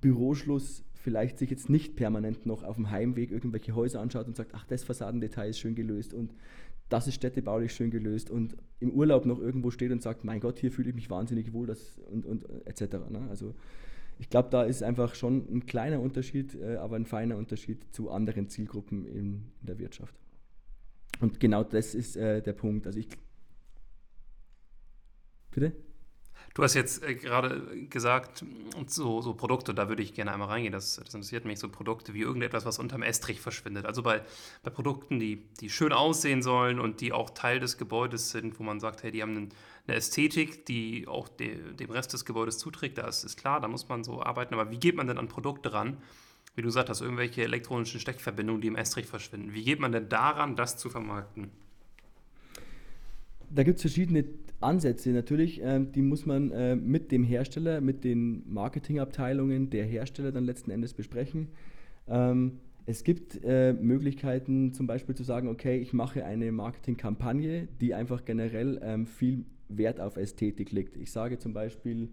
Büroschluss 0.00 0.84
vielleicht 0.94 1.38
sich 1.38 1.50
jetzt 1.50 1.70
nicht 1.70 1.96
permanent 1.96 2.44
noch 2.44 2.62
auf 2.62 2.76
dem 2.76 2.90
Heimweg 2.90 3.30
irgendwelche 3.30 3.74
Häuser 3.74 4.00
anschaut 4.00 4.26
und 4.26 4.36
sagt, 4.36 4.54
ach, 4.54 4.66
das 4.66 4.84
Fassadendetail 4.84 5.48
ist 5.48 5.58
schön 5.58 5.74
gelöst 5.74 6.12
und 6.12 6.34
das 6.90 7.06
ist 7.06 7.14
städtebaulich 7.14 7.72
schön 7.72 7.90
gelöst 7.90 8.30
und 8.30 8.56
im 8.80 8.90
Urlaub 8.90 9.24
noch 9.24 9.38
irgendwo 9.38 9.70
steht 9.70 9.92
und 9.92 10.02
sagt, 10.02 10.24
mein 10.24 10.40
Gott, 10.40 10.58
hier 10.58 10.70
fühle 10.70 10.90
ich 10.90 10.94
mich 10.94 11.08
wahnsinnig 11.08 11.52
wohl 11.52 11.66
das 11.66 11.98
und, 12.10 12.26
und 12.26 12.44
etc. 12.66 12.96
Ne? 13.08 13.26
Also 13.30 13.54
ich 14.18 14.28
glaube, 14.28 14.50
da 14.50 14.64
ist 14.64 14.82
einfach 14.82 15.14
schon 15.14 15.46
ein 15.50 15.66
kleiner 15.66 16.00
Unterschied, 16.00 16.54
äh, 16.54 16.76
aber 16.76 16.96
ein 16.96 17.06
feiner 17.06 17.36
Unterschied 17.36 17.86
zu 17.92 18.10
anderen 18.10 18.48
Zielgruppen 18.48 19.06
in, 19.06 19.16
in 19.60 19.66
der 19.66 19.78
Wirtschaft. 19.78 20.14
Und 21.20 21.40
genau 21.40 21.64
das 21.64 21.94
ist 21.94 22.16
äh, 22.16 22.42
der 22.42 22.52
Punkt. 22.52 22.86
Also 22.86 22.98
ich. 22.98 23.08
Bitte? 25.50 25.72
Du 26.54 26.64
hast 26.64 26.74
jetzt 26.74 27.04
äh, 27.04 27.14
gerade 27.14 27.60
gesagt, 27.88 28.44
so, 28.86 29.22
so, 29.22 29.34
Produkte, 29.34 29.72
da 29.72 29.88
würde 29.88 30.02
ich 30.02 30.14
gerne 30.14 30.32
einmal 30.32 30.48
reingehen. 30.48 30.72
Das, 30.72 30.96
das, 30.96 31.14
interessiert 31.14 31.44
mich, 31.44 31.60
so 31.60 31.68
Produkte 31.68 32.12
wie 32.12 32.22
irgendetwas, 32.22 32.64
was 32.64 32.78
unterm 32.78 33.02
Estrich 33.02 33.40
verschwindet. 33.40 33.86
Also 33.86 34.02
bei, 34.02 34.22
bei 34.62 34.70
Produkten, 34.70 35.20
die, 35.20 35.44
die 35.60 35.70
schön 35.70 35.92
aussehen 35.92 36.42
sollen 36.42 36.80
und 36.80 37.00
die 37.00 37.12
auch 37.12 37.30
Teil 37.30 37.60
des 37.60 37.78
Gebäudes 37.78 38.30
sind, 38.30 38.58
wo 38.58 38.64
man 38.64 38.80
sagt, 38.80 39.04
hey, 39.04 39.12
die 39.12 39.22
haben 39.22 39.36
einen, 39.36 39.48
eine 39.86 39.96
Ästhetik, 39.96 40.66
die 40.66 41.06
auch 41.06 41.28
de, 41.28 41.72
dem 41.74 41.90
Rest 41.90 42.12
des 42.14 42.24
Gebäudes 42.24 42.58
zuträgt. 42.58 42.98
Da 42.98 43.06
ist, 43.06 43.22
ist 43.22 43.36
klar, 43.36 43.60
da 43.60 43.68
muss 43.68 43.88
man 43.88 44.02
so 44.02 44.20
arbeiten. 44.20 44.54
Aber 44.54 44.72
wie 44.72 44.78
geht 44.78 44.96
man 44.96 45.06
denn 45.06 45.18
an 45.18 45.28
Produkte 45.28 45.72
ran? 45.72 45.98
Wie 46.56 46.62
du 46.62 46.68
gesagt 46.68 46.88
hast, 46.88 47.00
irgendwelche 47.00 47.44
elektronischen 47.44 48.00
Steckverbindungen, 48.00 48.60
die 48.60 48.68
im 48.68 48.76
Estrich 48.76 49.06
verschwinden. 49.06 49.54
Wie 49.54 49.62
geht 49.62 49.78
man 49.78 49.92
denn 49.92 50.08
daran, 50.08 50.56
das 50.56 50.76
zu 50.76 50.90
vermarkten? 50.90 51.52
Da 53.50 53.62
gibt 53.62 53.76
es 53.76 53.82
verschiedene 53.82 54.24
Ansätze 54.60 55.10
natürlich, 55.10 55.60
ähm, 55.62 55.92
die 55.92 56.02
muss 56.02 56.26
man 56.26 56.50
äh, 56.50 56.76
mit 56.76 57.12
dem 57.12 57.24
Hersteller, 57.24 57.80
mit 57.80 58.04
den 58.04 58.42
Marketingabteilungen 58.46 59.70
der 59.70 59.86
Hersteller 59.86 60.32
dann 60.32 60.44
letzten 60.44 60.70
Endes 60.70 60.94
besprechen. 60.94 61.48
Ähm, 62.08 62.60
es 62.86 63.04
gibt 63.04 63.42
äh, 63.44 63.72
Möglichkeiten, 63.72 64.72
zum 64.72 64.86
Beispiel 64.86 65.14
zu 65.14 65.22
sagen, 65.22 65.48
okay, 65.48 65.78
ich 65.78 65.92
mache 65.92 66.24
eine 66.24 66.50
Marketingkampagne, 66.52 67.68
die 67.80 67.94
einfach 67.94 68.24
generell 68.24 68.80
ähm, 68.82 69.06
viel 69.06 69.44
Wert 69.68 70.00
auf 70.00 70.16
Ästhetik 70.16 70.72
legt. 70.72 70.96
Ich 70.96 71.12
sage 71.12 71.38
zum 71.38 71.52
Beispiel, 71.52 72.10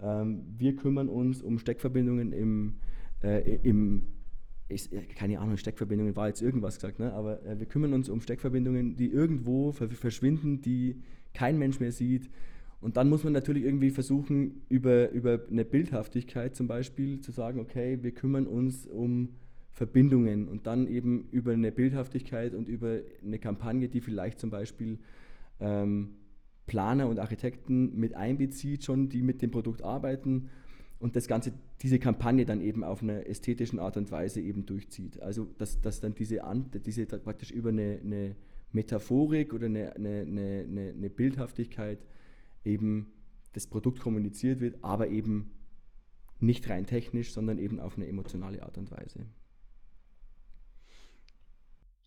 ähm, 0.00 0.44
wir 0.56 0.74
kümmern 0.76 1.08
uns 1.08 1.42
um 1.42 1.58
Steckverbindungen 1.58 2.32
im, 2.32 2.76
äh, 3.22 3.58
im 3.62 4.02
ich, 4.68 4.90
keine 5.14 5.38
Ahnung, 5.38 5.56
Steckverbindungen 5.56 6.16
war 6.16 6.28
jetzt 6.28 6.42
irgendwas 6.42 6.76
gesagt, 6.76 6.98
ne? 6.98 7.12
aber 7.12 7.44
äh, 7.44 7.58
wir 7.58 7.66
kümmern 7.66 7.92
uns 7.92 8.08
um 8.08 8.20
Steckverbindungen, 8.20 8.96
die 8.96 9.08
irgendwo 9.08 9.70
verschwinden, 9.72 10.60
die 10.60 11.02
kein 11.36 11.58
Mensch 11.58 11.78
mehr 11.80 11.92
sieht. 11.92 12.30
Und 12.80 12.96
dann 12.96 13.08
muss 13.08 13.24
man 13.24 13.32
natürlich 13.32 13.64
irgendwie 13.64 13.90
versuchen, 13.90 14.62
über, 14.68 15.10
über 15.10 15.40
eine 15.50 15.64
Bildhaftigkeit 15.64 16.56
zum 16.56 16.66
Beispiel 16.66 17.20
zu 17.20 17.30
sagen, 17.30 17.60
okay, 17.60 17.98
wir 18.02 18.12
kümmern 18.12 18.46
uns 18.46 18.86
um 18.86 19.30
Verbindungen 19.72 20.48
und 20.48 20.66
dann 20.66 20.86
eben 20.86 21.28
über 21.30 21.52
eine 21.52 21.72
Bildhaftigkeit 21.72 22.54
und 22.54 22.68
über 22.68 23.00
eine 23.22 23.38
Kampagne, 23.38 23.88
die 23.88 24.00
vielleicht 24.00 24.40
zum 24.40 24.50
Beispiel 24.50 24.98
ähm, 25.60 26.14
Planer 26.66 27.08
und 27.08 27.18
Architekten 27.18 27.98
mit 27.98 28.14
einbezieht, 28.14 28.84
schon 28.84 29.08
die 29.08 29.22
mit 29.22 29.42
dem 29.42 29.50
Produkt 29.50 29.82
arbeiten 29.82 30.48
und 30.98 31.16
das 31.16 31.28
Ganze, 31.28 31.52
diese 31.82 31.98
Kampagne 31.98 32.46
dann 32.46 32.62
eben 32.62 32.82
auf 32.84 33.02
einer 33.02 33.26
ästhetischen 33.26 33.78
Art 33.78 33.98
und 33.98 34.10
Weise 34.10 34.40
eben 34.40 34.64
durchzieht. 34.64 35.20
Also 35.20 35.46
dass, 35.58 35.80
dass 35.82 36.00
dann 36.00 36.14
diese, 36.14 36.40
diese 36.86 37.04
praktisch 37.06 37.50
über 37.50 37.68
eine, 37.68 38.00
eine 38.02 38.36
Metaphorik 38.72 39.52
oder 39.52 39.66
eine, 39.66 39.94
eine, 39.94 40.20
eine, 40.20 40.90
eine 40.90 41.10
Bildhaftigkeit 41.10 42.04
eben 42.64 43.12
das 43.52 43.66
Produkt 43.66 44.00
kommuniziert 44.00 44.60
wird, 44.60 44.82
aber 44.84 45.08
eben 45.08 45.52
nicht 46.40 46.68
rein 46.68 46.86
technisch, 46.86 47.32
sondern 47.32 47.58
eben 47.58 47.80
auf 47.80 47.96
eine 47.96 48.06
emotionale 48.06 48.62
Art 48.62 48.76
und 48.76 48.90
Weise. 48.90 49.26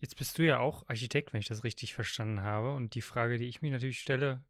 Jetzt 0.00 0.16
bist 0.16 0.38
du 0.38 0.46
ja 0.46 0.60
auch 0.60 0.88
Architekt, 0.88 1.32
wenn 1.32 1.40
ich 1.40 1.48
das 1.48 1.62
richtig 1.62 1.94
verstanden 1.94 2.40
habe. 2.40 2.74
Und 2.74 2.94
die 2.94 3.02
Frage, 3.02 3.36
die 3.36 3.46
ich 3.46 3.60
mir 3.60 3.70
natürlich 3.70 4.00
stelle, 4.00 4.42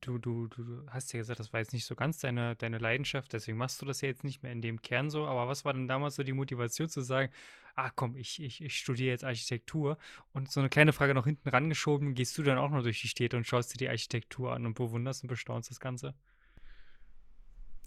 du, 0.00 0.18
du, 0.18 0.48
du 0.48 0.86
hast 0.88 1.12
ja 1.12 1.18
gesagt, 1.18 1.40
das 1.40 1.52
war 1.52 1.60
jetzt 1.60 1.72
nicht 1.72 1.84
so 1.84 1.94
ganz 1.94 2.18
deine, 2.18 2.56
deine 2.56 2.78
Leidenschaft, 2.78 3.32
deswegen 3.32 3.58
machst 3.58 3.80
du 3.80 3.86
das 3.86 4.00
ja 4.00 4.08
jetzt 4.08 4.24
nicht 4.24 4.42
mehr 4.42 4.52
in 4.52 4.62
dem 4.62 4.82
Kern 4.82 5.10
so. 5.10 5.26
Aber 5.26 5.48
was 5.48 5.64
war 5.64 5.72
denn 5.72 5.88
damals 5.88 6.16
so 6.16 6.22
die 6.22 6.32
Motivation 6.32 6.88
zu 6.88 7.00
sagen, 7.00 7.32
ah 7.74 7.90
komm, 7.94 8.16
ich, 8.16 8.42
ich, 8.42 8.62
ich 8.62 8.76
studiere 8.76 9.10
jetzt 9.10 9.24
Architektur? 9.24 9.98
Und 10.32 10.50
so 10.50 10.60
eine 10.60 10.68
kleine 10.68 10.92
Frage 10.92 11.14
noch 11.14 11.26
hinten 11.26 11.48
rangeschoben, 11.48 12.14
gehst 12.14 12.36
du 12.38 12.42
dann 12.42 12.58
auch 12.58 12.70
noch 12.70 12.82
durch 12.82 13.00
die 13.00 13.08
Städte 13.08 13.36
und 13.36 13.46
schaust 13.46 13.74
dir 13.74 13.78
die 13.78 13.88
Architektur 13.88 14.52
an 14.52 14.66
und 14.66 14.74
bewunderst 14.74 15.22
und 15.22 15.28
bestaunst 15.28 15.70
das 15.70 15.80
Ganze? 15.80 16.14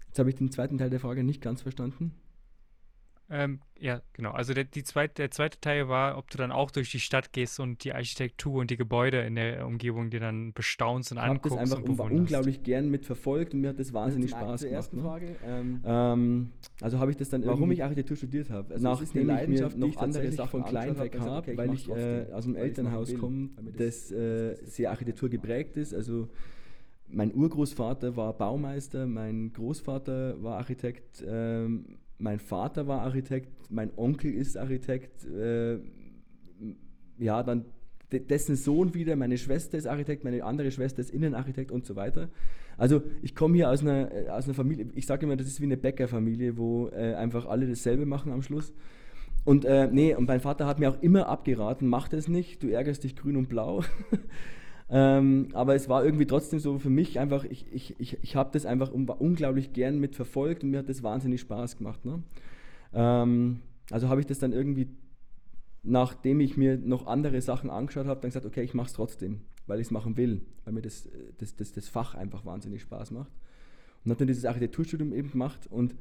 Jetzt 0.06 0.18
habe 0.18 0.30
ich 0.30 0.36
den 0.36 0.50
zweiten 0.50 0.78
Teil 0.78 0.90
der 0.90 1.00
Frage 1.00 1.22
nicht 1.22 1.40
ganz 1.40 1.62
verstanden. 1.62 2.14
Ähm, 3.32 3.60
ja, 3.78 4.02
genau. 4.12 4.32
Also 4.32 4.54
der, 4.54 4.64
die 4.64 4.82
zweit, 4.82 5.16
der 5.16 5.30
zweite 5.30 5.60
Teil 5.60 5.88
war, 5.88 6.18
ob 6.18 6.30
du 6.30 6.36
dann 6.36 6.50
auch 6.50 6.72
durch 6.72 6.90
die 6.90 6.98
Stadt 6.98 7.32
gehst 7.32 7.60
und 7.60 7.84
die 7.84 7.92
Architektur 7.92 8.60
und 8.60 8.70
die 8.70 8.76
Gebäude 8.76 9.20
in 9.20 9.36
der 9.36 9.66
Umgebung 9.66 10.10
dir 10.10 10.18
dann 10.18 10.52
bestaunst 10.52 11.12
und 11.12 11.18
ich 11.18 11.22
anguckst. 11.22 11.46
Ich 11.46 11.52
habe 11.52 11.70
das 11.70 11.88
einfach 11.88 12.10
unglaublich 12.10 12.62
gern 12.64 12.90
mitverfolgt 12.90 13.54
und 13.54 13.60
mir 13.60 13.68
hat 13.68 13.78
das 13.78 13.92
wahnsinnig 13.92 14.34
also 14.34 14.46
Spaß 14.46 14.62
gemacht. 14.64 14.92
Ne? 14.92 15.02
Frage. 15.02 15.36
Ähm, 15.46 15.80
ähm, 15.84 16.50
also 16.80 16.98
habe 16.98 17.12
ich 17.12 17.16
das 17.16 17.28
dann 17.28 17.46
Warum 17.46 17.70
ich 17.70 17.82
Architektur 17.82 18.16
studiert 18.16 18.50
habe. 18.50 18.74
Also 18.74 18.84
Nachdem 18.84 19.30
ich 19.30 19.48
mir 19.48 19.68
noch 19.76 19.96
andere 19.96 20.32
Sachen 20.32 20.50
von 20.50 20.64
klein 20.64 20.98
weg 20.98 21.18
habe, 21.20 21.38
okay, 21.38 21.56
weil 21.56 21.72
ich 21.72 21.88
äh, 21.88 22.26
aus 22.32 22.44
dem 22.44 22.56
Elternhaus 22.56 23.14
komme, 23.14 23.50
das 23.76 24.10
äh, 24.10 24.56
sehr 24.64 24.90
Architektur 24.90 25.28
geprägt 25.28 25.76
ist. 25.76 25.94
Also 25.94 26.28
mein 27.06 27.32
Urgroßvater 27.32 28.16
war 28.16 28.32
Baumeister, 28.32 29.06
mein 29.06 29.52
Großvater 29.52 30.42
war 30.42 30.58
Architekt. 30.58 31.24
Ähm, 31.26 31.98
mein 32.20 32.38
Vater 32.38 32.86
war 32.86 33.02
Architekt, 33.02 33.70
mein 33.70 33.90
Onkel 33.96 34.32
ist 34.32 34.56
Architekt, 34.56 35.24
äh, 35.26 35.78
ja, 37.18 37.42
dann 37.42 37.64
dessen 38.12 38.56
Sohn 38.56 38.94
wieder, 38.94 39.14
meine 39.16 39.38
Schwester 39.38 39.78
ist 39.78 39.86
Architekt, 39.86 40.24
meine 40.24 40.44
andere 40.44 40.70
Schwester 40.70 41.00
ist 41.00 41.10
Innenarchitekt 41.10 41.70
und 41.70 41.86
so 41.86 41.96
weiter. 41.96 42.28
Also 42.76 43.02
ich 43.22 43.34
komme 43.34 43.56
hier 43.56 43.70
aus 43.70 43.82
einer, 43.82 44.12
äh, 44.12 44.28
aus 44.28 44.46
einer 44.46 44.54
Familie, 44.54 44.88
ich 44.94 45.06
sage 45.06 45.26
immer, 45.26 45.36
das 45.36 45.46
ist 45.46 45.60
wie 45.60 45.64
eine 45.64 45.76
Bäckerfamilie, 45.76 46.56
wo 46.56 46.88
äh, 46.88 47.14
einfach 47.14 47.46
alle 47.46 47.66
dasselbe 47.66 48.06
machen 48.06 48.32
am 48.32 48.42
Schluss. 48.42 48.72
Und 49.44 49.64
äh, 49.64 49.88
nee, 49.90 50.14
und 50.14 50.26
mein 50.26 50.40
Vater 50.40 50.66
hat 50.66 50.80
mir 50.80 50.90
auch 50.90 51.00
immer 51.02 51.28
abgeraten, 51.28 51.88
mach 51.88 52.08
das 52.08 52.28
nicht, 52.28 52.62
du 52.62 52.68
ärgerst 52.68 53.04
dich 53.04 53.16
grün 53.16 53.36
und 53.36 53.48
blau. 53.48 53.84
Ähm, 54.92 55.48
aber 55.52 55.76
es 55.76 55.88
war 55.88 56.04
irgendwie 56.04 56.26
trotzdem 56.26 56.58
so 56.58 56.78
für 56.78 56.90
mich 56.90 57.20
einfach, 57.20 57.44
ich, 57.44 57.72
ich, 57.72 57.98
ich, 58.00 58.18
ich 58.22 58.36
habe 58.36 58.50
das 58.52 58.66
einfach 58.66 58.90
unglaublich 58.90 59.72
gern 59.72 60.00
mitverfolgt 60.00 60.64
und 60.64 60.70
mir 60.70 60.78
hat 60.78 60.88
das 60.88 61.04
wahnsinnig 61.04 61.40
Spaß 61.40 61.76
gemacht. 61.76 62.04
Ne? 62.04 62.22
Ähm, 62.92 63.60
also 63.90 64.08
habe 64.08 64.20
ich 64.20 64.26
das 64.26 64.40
dann 64.40 64.52
irgendwie, 64.52 64.88
nachdem 65.84 66.40
ich 66.40 66.56
mir 66.56 66.76
noch 66.76 67.06
andere 67.06 67.40
Sachen 67.40 67.70
angeschaut 67.70 68.06
habe, 68.06 68.20
dann 68.20 68.30
gesagt, 68.30 68.46
okay, 68.46 68.62
ich 68.62 68.74
mache 68.74 68.88
es 68.88 68.92
trotzdem, 68.92 69.42
weil 69.68 69.78
ich 69.78 69.86
es 69.86 69.90
machen 69.92 70.16
will, 70.16 70.42
weil 70.64 70.72
mir 70.72 70.82
das, 70.82 71.08
das, 71.38 71.54
das, 71.54 71.72
das 71.72 71.88
Fach 71.88 72.16
einfach 72.16 72.44
wahnsinnig 72.44 72.82
Spaß 72.82 73.12
macht. 73.12 73.30
Und 74.04 74.10
habe 74.10 74.18
dann 74.18 74.28
dieses 74.28 74.44
Architekturstudium 74.44 75.12
eben 75.12 75.30
gemacht 75.30 75.68
und 75.70 75.94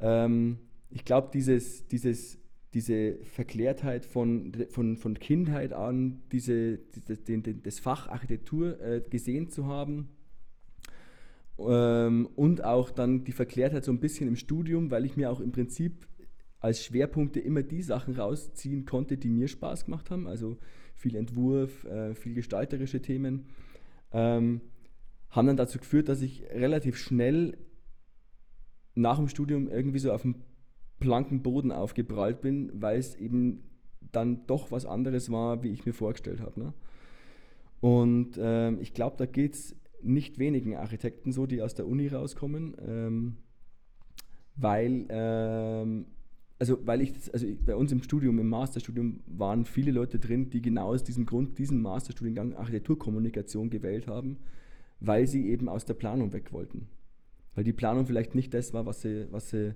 ähm, 0.00 0.58
ich 0.90 1.04
glaube, 1.04 1.30
dieses, 1.32 1.88
dieses 1.88 2.38
diese 2.74 3.16
Verklärtheit 3.24 4.06
von, 4.06 4.52
von, 4.70 4.96
von 4.96 5.18
Kindheit 5.18 5.72
an, 5.72 6.22
diese, 6.32 6.78
den, 6.78 7.42
den, 7.42 7.62
das 7.62 7.78
Fach 7.78 8.08
Architektur 8.08 8.80
äh, 8.80 9.02
gesehen 9.08 9.48
zu 9.48 9.66
haben. 9.66 10.08
Ähm, 11.58 12.28
und 12.34 12.64
auch 12.64 12.90
dann 12.90 13.24
die 13.24 13.32
Verklärtheit 13.32 13.84
so 13.84 13.92
ein 13.92 14.00
bisschen 14.00 14.28
im 14.28 14.36
Studium, 14.36 14.90
weil 14.90 15.04
ich 15.04 15.16
mir 15.16 15.30
auch 15.30 15.40
im 15.40 15.52
Prinzip 15.52 16.06
als 16.60 16.82
Schwerpunkte 16.84 17.40
immer 17.40 17.62
die 17.62 17.82
Sachen 17.82 18.14
rausziehen 18.14 18.86
konnte, 18.86 19.18
die 19.18 19.28
mir 19.28 19.48
Spaß 19.48 19.84
gemacht 19.84 20.10
haben. 20.10 20.26
Also 20.26 20.56
viel 20.94 21.16
Entwurf, 21.16 21.84
äh, 21.84 22.14
viel 22.14 22.34
gestalterische 22.34 23.02
Themen. 23.02 23.46
Ähm, 24.12 24.60
haben 25.28 25.46
dann 25.46 25.56
dazu 25.56 25.78
geführt, 25.78 26.08
dass 26.08 26.22
ich 26.22 26.44
relativ 26.44 26.96
schnell 26.96 27.56
nach 28.94 29.16
dem 29.16 29.28
Studium 29.28 29.68
irgendwie 29.68 29.98
so 29.98 30.12
auf 30.12 30.22
dem 30.22 30.36
blanken 31.02 31.42
Boden 31.42 31.72
aufgeprallt 31.72 32.40
bin, 32.40 32.70
weil 32.74 32.98
es 32.98 33.16
eben 33.16 33.62
dann 34.12 34.46
doch 34.46 34.70
was 34.70 34.86
anderes 34.86 35.30
war, 35.30 35.62
wie 35.62 35.70
ich 35.70 35.84
mir 35.84 35.92
vorgestellt 35.92 36.40
habe. 36.40 36.58
Ne? 36.58 36.72
Und 37.80 38.38
ähm, 38.38 38.78
ich 38.80 38.94
glaube, 38.94 39.16
da 39.18 39.26
geht 39.26 39.54
es 39.54 39.76
nicht 40.02 40.38
wenigen 40.38 40.76
Architekten 40.76 41.32
so, 41.32 41.46
die 41.46 41.62
aus 41.62 41.74
der 41.74 41.86
Uni 41.86 42.08
rauskommen, 42.08 42.76
ähm, 42.86 43.36
weil, 44.56 45.06
ähm, 45.08 46.06
also 46.58 46.78
weil 46.86 47.00
ich, 47.00 47.12
also 47.32 47.46
bei 47.64 47.74
uns 47.74 47.92
im 47.92 48.02
Studium, 48.02 48.38
im 48.38 48.48
Masterstudium 48.48 49.20
waren 49.26 49.64
viele 49.64 49.92
Leute 49.92 50.18
drin, 50.18 50.50
die 50.50 50.62
genau 50.62 50.88
aus 50.88 51.04
diesem 51.04 51.26
Grund 51.26 51.58
diesen 51.58 51.82
Masterstudiengang 51.82 52.54
Architekturkommunikation 52.54 53.70
gewählt 53.70 54.06
haben, 54.06 54.38
weil 55.00 55.26
sie 55.26 55.48
eben 55.48 55.68
aus 55.68 55.84
der 55.84 55.94
Planung 55.94 56.32
weg 56.32 56.52
wollten. 56.52 56.88
Weil 57.54 57.64
die 57.64 57.72
Planung 57.72 58.06
vielleicht 58.06 58.34
nicht 58.34 58.54
das 58.54 58.72
war, 58.72 58.86
was 58.86 59.02
sie, 59.02 59.26
was 59.30 59.50
sie 59.50 59.74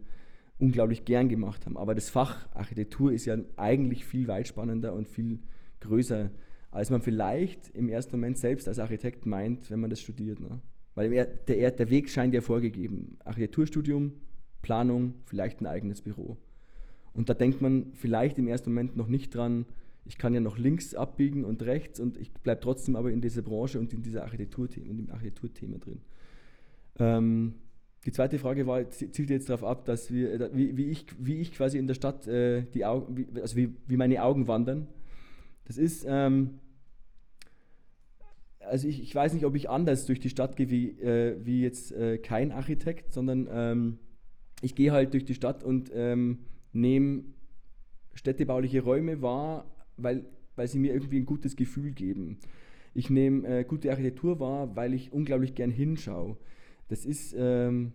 unglaublich 0.59 1.05
gern 1.05 1.29
gemacht 1.29 1.67
haben. 1.67 1.77
Aber 1.77 1.95
das 1.95 2.11
Fach 2.11 2.47
Architektur 2.55 3.13
ist 3.13 3.27
ja 3.27 3.37
eigentlich 3.57 4.05
viel 4.05 4.29
weit 4.29 4.49
spannender 4.49 4.95
und 4.95 5.09
viel 5.09 5.41
größer, 5.81 6.31
als 6.71 6.91
man 6.91 7.03
vielleicht 7.03 7.71
im 7.75 7.89
ersten 7.89 8.17
Moment 8.17 8.39
selbst 8.39 8.69
als 8.69 8.79
Architekt 8.79 9.27
meint, 9.27 9.71
wenn 9.71 9.81
man 9.81 9.91
das 9.91 10.01
studiert. 10.01 10.41
Ne? 10.41 10.61
Weil 10.95 11.11
der, 11.49 11.71
der 11.71 11.91
Weg 11.91 12.11
scheint 12.11 12.35
ja 12.35 12.41
vorgegeben. 12.41 13.19
Architekturstudium, 13.25 14.13
Planung, 14.63 15.15
vielleicht 15.27 15.61
ein 15.61 15.67
eigenes 15.67 16.01
Büro. 16.01 16.37
Und 17.13 17.29
da 17.29 17.35
denkt 17.35 17.61
man 17.61 17.93
vielleicht 17.95 18.39
im 18.39 18.49
ersten 18.49 18.71
Moment 18.71 18.97
noch 18.97 19.09
nicht 19.09 19.35
dran, 19.35 19.67
ich 20.05 20.19
kann 20.19 20.35
ja 20.35 20.41
noch 20.41 20.57
links 20.57 20.95
abbiegen 20.95 21.45
und 21.45 21.63
rechts 21.63 21.99
und 21.99 22.17
ich 22.17 22.33
bleibe 22.33 22.61
trotzdem 22.61 22.95
aber 22.95 23.11
in 23.11 23.21
dieser 23.21 23.43
Branche 23.43 23.81
und 23.81 23.93
in 23.93 24.03
dieser 24.03 24.23
Architekturthema, 24.23 24.87
in 24.89 24.97
dem 24.99 25.11
Architekturthema 25.11 25.79
drin. 25.79 26.01
Ähm, 26.99 27.55
die 28.07 28.13
zweite 28.13 28.39
Frage 28.39 28.69
war, 28.69 28.89
zielt 28.89 29.31
jetzt 29.31 29.51
darauf 29.51 29.65
ab, 29.65 29.85
dass 29.85 30.13
wir, 30.13 30.41
äh, 30.41 30.51
wie, 30.53 30.77
wie, 30.77 30.85
ich, 30.85 31.07
wie 31.19 31.41
ich 31.41 31.53
quasi 31.53 31.77
in 31.77 31.89
der 31.89 31.95
Stadt 31.95 32.27
äh, 32.29 32.63
die 32.63 32.85
Augen, 32.85 33.17
wie, 33.17 33.27
also 33.41 33.57
wie, 33.57 33.75
wie 33.89 33.97
meine 33.97 34.23
Augen 34.23 34.47
wandern. 34.47 34.87
Das 35.65 35.77
ist, 35.77 36.07
ähm, 36.09 36.61
also 38.61 38.87
ich, 38.87 39.03
ich 39.03 39.13
weiß 39.13 39.35
nicht, 39.35 39.45
ob 39.45 39.57
ich 39.57 39.69
anders 39.69 40.07
durch 40.07 40.21
die 40.21 40.31
Stadt 40.31 40.57
gehe 40.57 40.71
wie, 40.71 40.91
äh, 41.01 41.37
wie 41.45 41.63
jetzt 41.63 41.91
äh, 41.93 42.19
kein 42.19 42.53
Architekt, 42.53 43.13
sondern 43.13 43.49
ähm, 43.51 43.99
ich 44.63 44.77
gehe 44.77 44.93
halt 44.93 45.13
durch 45.13 45.25
die 45.25 45.35
Stadt 45.35 45.65
und 45.65 45.91
ähm, 45.93 46.39
nehme 46.73 47.25
städtebauliche 48.15 48.83
Räume 48.83 49.21
wahr, 49.21 49.65
weil, 49.97 50.25
weil 50.55 50.69
sie 50.69 50.79
mir 50.79 50.95
irgendwie 50.95 51.19
ein 51.19 51.27
gutes 51.27 51.57
Gefühl 51.57 51.91
geben. 51.91 52.39
Ich 52.95 53.11
nehme 53.11 53.47
äh, 53.49 53.65
gute 53.65 53.91
Architektur 53.91 54.39
wahr, 54.39 54.77
weil 54.77 54.95
ich 54.95 55.13
unglaublich 55.13 55.57
gern 55.57 55.71
hinschaue. 55.71 56.37
Das 56.89 57.05
ist, 57.05 57.35
ähm, 57.37 57.93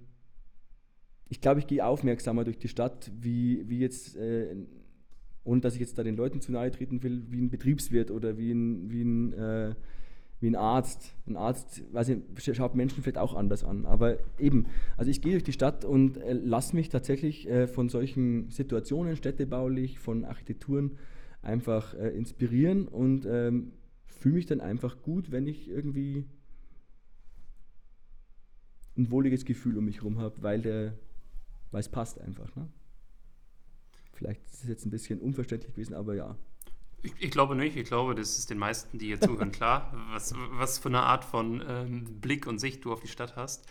ich 1.30 1.42
glaube, 1.42 1.60
ich 1.60 1.68
gehe 1.68 1.86
aufmerksamer 1.86 2.44
durch 2.44 2.58
die 2.58 2.68
Stadt, 2.68 3.12
wie, 3.18 3.68
wie 3.70 3.80
jetzt, 3.80 4.18
äh, 4.18 4.56
ohne 5.44 5.62
dass 5.62 5.76
ich 5.76 5.80
jetzt 5.80 5.98
da 5.98 6.04
den 6.04 6.18
Leuten 6.18 6.42
zu 6.42 6.52
nahe 6.52 6.72
treten 6.72 7.02
will, 7.04 7.24
wie 7.30 7.42
ein 7.42 7.50
Betriebswirt 7.50 8.12
oder 8.12 8.38
wie 8.38 8.52
ein, 8.52 8.92
wie 8.92 9.04
ein, 9.04 9.34
äh, 9.34 9.76
wie 10.42 10.48
ein 10.48 10.56
Arzt. 10.56 11.16
Ein 11.28 11.38
Arzt, 11.38 11.84
weiß 11.94 12.10
ich, 12.10 12.56
schaut 12.56 12.76
Menschen 12.76 13.02
vielleicht 13.02 13.18
auch 13.18 13.36
anders 13.36 13.64
an. 13.64 13.86
Aber 13.86 14.18
eben, 14.40 14.66
also 14.98 15.10
ich 15.10 15.22
gehe 15.22 15.32
durch 15.32 15.44
die 15.44 15.54
Stadt 15.54 15.86
und 15.86 16.18
äh, 16.18 16.34
lasse 16.34 16.76
mich 16.76 16.90
tatsächlich 16.90 17.48
äh, 17.48 17.68
von 17.68 17.88
solchen 17.88 18.50
Situationen, 18.50 19.16
städtebaulich, 19.16 20.00
von 20.00 20.26
Architekturen, 20.26 20.98
einfach 21.42 21.94
äh, 21.94 22.10
inspirieren 22.10 22.88
und 22.88 23.26
ähm, 23.26 23.72
fühle 24.06 24.36
mich 24.36 24.46
dann 24.46 24.62
einfach 24.62 25.02
gut, 25.02 25.32
wenn 25.32 25.48
ich 25.48 25.70
irgendwie 25.70 26.26
ein 29.02 29.12
wohliges 29.12 29.46
Gefühl 29.46 29.78
um 29.78 29.86
mich 29.86 29.98
herum 29.98 30.20
habe, 30.20 30.36
weil, 30.42 30.98
weil 31.72 31.80
es 31.80 31.90
passt 31.90 32.20
einfach. 32.20 32.56
Ne? 32.56 32.68
Vielleicht 34.14 34.46
ist 34.52 34.64
es 34.64 34.70
jetzt 34.70 34.86
ein 34.86 34.92
bisschen 34.92 35.20
unverständlich 35.20 35.74
gewesen, 35.74 35.94
aber 35.96 36.14
ja. 36.14 36.36
Ich, 37.02 37.14
ich, 37.20 37.32
glaube 37.32 37.56
nicht. 37.56 37.76
Ich 37.76 37.88
glaube, 37.88 38.14
das 38.14 38.38
ist 38.38 38.50
den 38.50 38.60
meisten, 38.60 39.00
die 39.00 39.08
hier 39.08 39.20
zuhören, 39.20 39.52
klar, 39.54 39.92
was, 40.12 40.34
was 40.52 40.78
für 40.78 40.90
eine 40.90 41.02
Art 41.02 41.26
von 41.26 41.64
ähm, 41.68 42.22
Blick 42.22 42.46
und 42.46 42.60
Sicht 42.60 42.86
du 42.86 42.94
auf 42.94 43.02
die 43.02 43.08
Stadt 43.08 43.36
hast. 43.36 43.66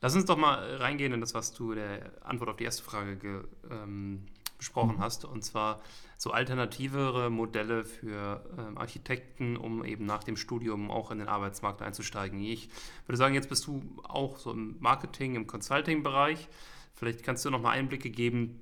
Lass 0.00 0.14
uns 0.14 0.26
doch 0.26 0.36
mal 0.36 0.76
reingehen 0.76 1.12
in 1.12 1.20
das, 1.20 1.34
was 1.34 1.54
du 1.54 1.74
der 1.74 2.12
Antwort 2.24 2.50
auf 2.50 2.56
die 2.56 2.64
erste 2.64 2.84
Frage 2.84 3.16
ge, 3.16 3.40
ähm, 3.70 4.26
besprochen 4.64 4.96
mhm. 4.96 5.00
hast, 5.00 5.24
und 5.24 5.44
zwar 5.44 5.80
so 6.16 6.30
alternativere 6.30 7.30
Modelle 7.30 7.84
für 7.84 8.44
ähm, 8.58 8.78
Architekten, 8.78 9.56
um 9.56 9.84
eben 9.84 10.06
nach 10.06 10.24
dem 10.24 10.36
Studium 10.36 10.90
auch 10.90 11.10
in 11.10 11.18
den 11.18 11.28
Arbeitsmarkt 11.28 11.82
einzusteigen. 11.82 12.40
Ich 12.40 12.70
würde 13.06 13.18
sagen, 13.18 13.34
jetzt 13.34 13.50
bist 13.50 13.66
du 13.66 13.82
auch 14.04 14.38
so 14.38 14.52
im 14.52 14.76
Marketing, 14.80 15.34
im 15.34 15.46
Consulting-Bereich. 15.46 16.48
Vielleicht 16.94 17.22
kannst 17.22 17.44
du 17.44 17.50
noch 17.50 17.60
mal 17.60 17.72
Einblicke 17.72 18.10
geben, 18.10 18.60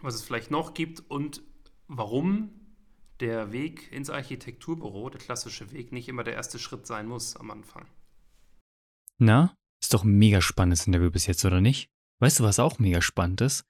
was 0.00 0.14
es 0.14 0.22
vielleicht 0.22 0.50
noch 0.50 0.74
gibt 0.74 1.02
und 1.10 1.42
warum 1.88 2.50
der 3.20 3.52
Weg 3.52 3.90
ins 3.92 4.10
Architekturbüro, 4.10 5.10
der 5.10 5.20
klassische 5.20 5.72
Weg, 5.72 5.92
nicht 5.92 6.08
immer 6.08 6.24
der 6.24 6.34
erste 6.34 6.58
Schritt 6.58 6.86
sein 6.86 7.06
muss 7.06 7.36
am 7.36 7.50
Anfang. 7.50 7.86
Na, 9.18 9.54
ist 9.82 9.92
doch 9.92 10.04
ein 10.04 10.18
mega 10.18 10.40
spannendes 10.40 10.86
Interview 10.86 11.10
bis 11.10 11.26
jetzt, 11.26 11.44
oder 11.44 11.60
nicht? 11.60 11.88
Weißt 12.20 12.38
du, 12.38 12.44
was 12.44 12.60
auch 12.60 12.78
mega 12.78 13.02
spannend 13.02 13.40
ist? 13.40 13.64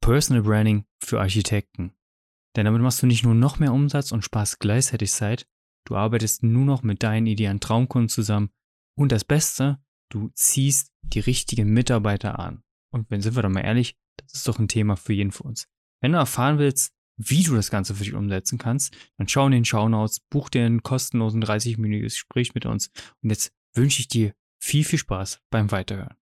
Personal 0.00 0.42
Branding 0.42 0.84
für 1.02 1.20
Architekten. 1.20 1.92
Denn 2.56 2.64
damit 2.64 2.82
machst 2.82 3.02
du 3.02 3.06
nicht 3.06 3.24
nur 3.24 3.34
noch 3.34 3.58
mehr 3.58 3.72
Umsatz 3.72 4.12
und 4.12 4.24
sparst 4.24 4.60
gleichzeitig 4.60 5.12
Zeit, 5.12 5.46
du 5.86 5.96
arbeitest 5.96 6.42
nur 6.42 6.64
noch 6.64 6.82
mit 6.82 7.02
deinen 7.02 7.26
idealen 7.26 7.60
Traumkunden 7.60 8.08
zusammen 8.08 8.50
und 8.96 9.12
das 9.12 9.24
Beste, 9.24 9.78
du 10.10 10.30
ziehst 10.34 10.92
die 11.02 11.20
richtigen 11.20 11.72
Mitarbeiter 11.72 12.38
an. 12.38 12.62
Und 12.90 13.10
wenn 13.10 13.20
sind 13.20 13.36
wir 13.36 13.42
doch 13.42 13.50
mal 13.50 13.60
ehrlich, 13.60 13.96
das 14.16 14.34
ist 14.34 14.48
doch 14.48 14.58
ein 14.58 14.68
Thema 14.68 14.96
für 14.96 15.12
jeden 15.12 15.30
von 15.30 15.48
uns. 15.48 15.68
Wenn 16.00 16.12
du 16.12 16.18
erfahren 16.18 16.58
willst, 16.58 16.92
wie 17.16 17.42
du 17.42 17.54
das 17.54 17.70
Ganze 17.70 17.94
für 17.94 18.04
dich 18.04 18.14
umsetzen 18.14 18.58
kannst, 18.58 18.96
dann 19.18 19.28
schau 19.28 19.46
in 19.46 19.52
den 19.52 19.64
Shownotes, 19.64 20.20
buch 20.30 20.48
dir 20.48 20.64
einen 20.64 20.82
kostenlosen 20.82 21.42
30-minütiges 21.42 22.14
Gespräch 22.14 22.54
mit 22.54 22.66
uns 22.66 22.90
und 23.22 23.30
jetzt 23.30 23.52
wünsche 23.74 24.00
ich 24.00 24.08
dir 24.08 24.34
viel, 24.60 24.84
viel 24.84 24.98
Spaß 24.98 25.40
beim 25.50 25.70
Weiterhören 25.70 26.16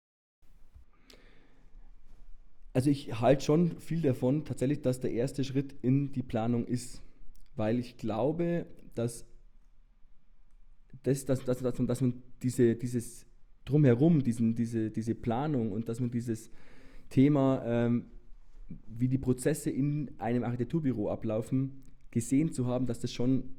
also 2.73 2.91
ich 2.91 3.21
halte 3.21 3.45
schon 3.45 3.79
viel 3.79 4.01
davon, 4.01 4.45
tatsächlich, 4.45 4.81
dass 4.81 5.01
der 5.01 5.13
erste 5.13 5.45
Schritt 5.45 5.75
in 5.83 6.13
die 6.13 6.23
Planung 6.23 6.65
ist. 6.67 7.03
Weil 7.55 7.79
ich 7.79 7.99
glaube, 7.99 8.67
dass, 8.95 9.27
das, 11.03 11.27
dass, 11.27 11.45
dass, 11.45 11.59
dass, 11.59 11.77
dass 11.77 12.01
man 12.01 12.23
diese, 12.43 12.75
dieses 12.75 13.27
Drumherum, 13.65 14.23
diesen, 14.23 14.55
diese, 14.55 14.91
diese 14.91 15.15
Planung 15.15 15.73
und 15.73 15.89
dass 15.89 16.01
man 16.01 16.11
dieses 16.11 16.51
Thema, 17.11 17.63
ähm, 17.67 18.07
wie 18.87 19.09
die 19.09 19.19
Prozesse 19.19 19.71
in 19.71 20.11
einem 20.19 20.45
Architekturbüro 20.45 21.11
ablaufen, 21.11 21.83
gesehen 22.11 22.53
zu 22.53 22.67
haben, 22.67 22.87
dass 22.87 23.01
das 23.01 23.13
schon 23.13 23.51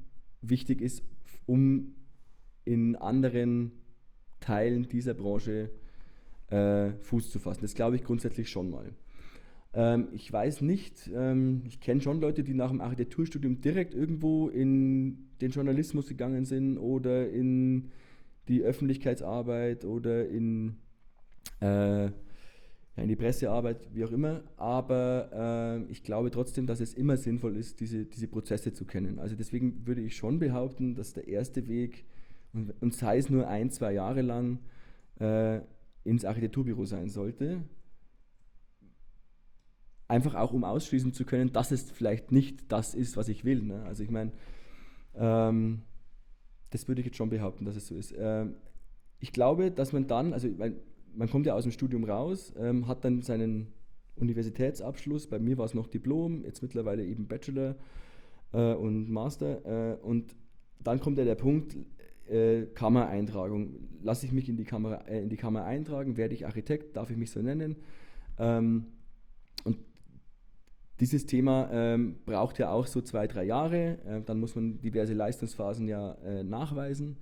wichtig 0.42 0.82
ist, 0.82 1.04
um 1.46 1.94
in 2.66 2.96
anderen 2.96 3.72
Teilen 4.40 4.88
dieser 4.90 5.14
Branche 5.14 5.70
äh, 6.54 6.94
Fuß 7.02 7.32
zu 7.32 7.40
fassen. 7.40 7.62
Das 7.62 7.74
glaube 7.74 7.96
ich 7.96 8.04
grundsätzlich 8.04 8.50
schon 8.50 8.70
mal. 8.70 8.94
Ähm, 9.74 10.10
ich 10.12 10.32
weiß 10.32 10.62
nicht, 10.62 11.10
ähm, 11.14 11.64
ich 11.66 11.80
kenne 11.80 12.02
schon 12.02 12.22
Leute, 12.22 12.44
die 12.44 12.54
nach 12.54 12.70
dem 12.70 12.82
Architekturstudium 12.82 13.62
direkt 13.62 13.94
irgendwo 13.94 14.50
in 14.50 15.30
den 15.42 15.52
Journalismus 15.52 16.08
gegangen 16.08 16.46
sind 16.46 16.78
oder 16.78 17.30
in 17.30 17.90
die 18.48 18.62
Öffentlichkeitsarbeit 18.62 19.84
oder 19.84 20.28
in, 20.28 20.76
äh, 21.60 22.06
in 22.06 23.08
die 23.08 23.16
Pressearbeit, 23.16 23.90
wie 23.94 24.06
auch 24.06 24.12
immer. 24.12 24.44
Aber 24.58 25.86
äh, 25.88 25.92
ich 25.92 26.04
glaube 26.04 26.30
trotzdem, 26.30 26.68
dass 26.68 26.82
es 26.82 26.94
immer 26.94 27.18
sinnvoll 27.18 27.58
ist, 27.58 27.80
diese, 27.80 28.06
diese 28.06 28.28
Prozesse 28.28 28.74
zu 28.74 28.86
kennen. 28.86 29.18
Also 29.18 29.36
deswegen 29.36 29.88
würde 29.88 30.02
ich 30.02 30.16
schon 30.16 30.38
behaupten, 30.38 30.94
dass 30.94 31.14
der 31.14 31.28
erste 31.28 31.68
Weg, 31.68 32.06
und, 32.54 32.74
und 32.82 32.94
sei 32.94 33.18
es 33.18 33.32
nur 33.32 33.48
ein, 33.48 33.72
zwei 33.72 33.94
Jahre 33.94 34.22
lang, 34.22 34.60
äh, 35.20 35.62
ins 36.04 36.26
Architekturbüro 36.26 36.86
sein 36.86 37.10
sollte 37.10 37.64
Einfach 40.14 40.36
auch, 40.36 40.52
um 40.54 40.64
ausschließen 40.64 41.14
zu 41.14 41.26
können, 41.26 41.54
dass 41.54 41.72
es 41.72 41.90
vielleicht 41.90 42.32
nicht 42.32 42.72
das 42.72 42.94
ist, 42.94 43.16
was 43.16 43.30
ich 43.30 43.46
will. 43.46 43.64
Ne? 43.64 43.84
Also 43.84 44.04
ich 44.04 44.12
meine, 44.12 44.32
ähm, 45.16 45.82
das 46.72 46.88
würde 46.88 47.02
ich 47.02 47.08
jetzt 47.08 47.18
schon 47.18 47.30
behaupten, 47.30 47.66
dass 47.66 47.76
es 47.76 47.88
so 47.88 47.96
ist. 47.96 48.14
Ähm, 48.16 48.56
ich 49.20 49.32
glaube, 49.32 49.72
dass 49.72 49.94
man 49.94 50.06
dann, 50.06 50.34
also 50.34 50.50
man, 50.50 50.76
man 51.16 51.30
kommt 51.30 51.46
ja 51.46 51.56
aus 51.56 51.64
dem 51.64 51.72
Studium 51.72 52.04
raus, 52.04 52.54
ähm, 52.58 52.88
hat 52.88 53.06
dann 53.06 53.22
seinen 53.22 53.74
Universitätsabschluss, 54.16 55.28
bei 55.28 55.40
mir 55.40 55.58
war 55.58 55.66
es 55.66 55.74
noch 55.74 55.88
Diplom, 55.88 56.44
jetzt 56.44 56.62
mittlerweile 56.62 57.06
eben 57.06 57.28
Bachelor 57.28 57.76
äh, 58.52 58.74
und 58.74 59.10
Master. 59.10 59.94
Äh, 59.94 59.96
und 60.02 60.36
dann 60.84 61.00
kommt 61.00 61.18
ja 61.18 61.24
der 61.24 61.36
Punkt, 61.36 61.78
äh, 62.30 62.64
Kammereintragung. 62.74 63.76
Lasse 64.02 64.26
ich 64.26 64.32
mich 64.32 64.50
in 64.50 64.58
die, 64.58 64.64
Kammer, 64.64 65.08
äh, 65.08 65.22
in 65.22 65.30
die 65.30 65.38
Kammer 65.38 65.66
eintragen, 65.66 66.18
werde 66.18 66.34
ich 66.34 66.46
Architekt, 66.46 66.96
darf 66.96 67.10
ich 67.10 67.18
mich 67.18 67.32
so 67.32 67.42
nennen. 67.42 67.78
Ähm, 68.38 68.86
und 69.64 69.78
dieses 71.00 71.26
Thema 71.26 71.70
ähm, 71.72 72.16
braucht 72.26 72.60
ja 72.60 72.72
auch 72.72 72.88
so 72.88 73.02
zwei, 73.02 73.28
drei 73.28 73.44
Jahre. 73.44 73.98
Äh, 74.06 74.22
dann 74.26 74.40
muss 74.40 74.56
man 74.56 74.80
diverse 74.80 75.14
Leistungsphasen 75.14 75.88
ja 75.88 76.14
äh, 76.24 76.44
nachweisen, 76.44 77.18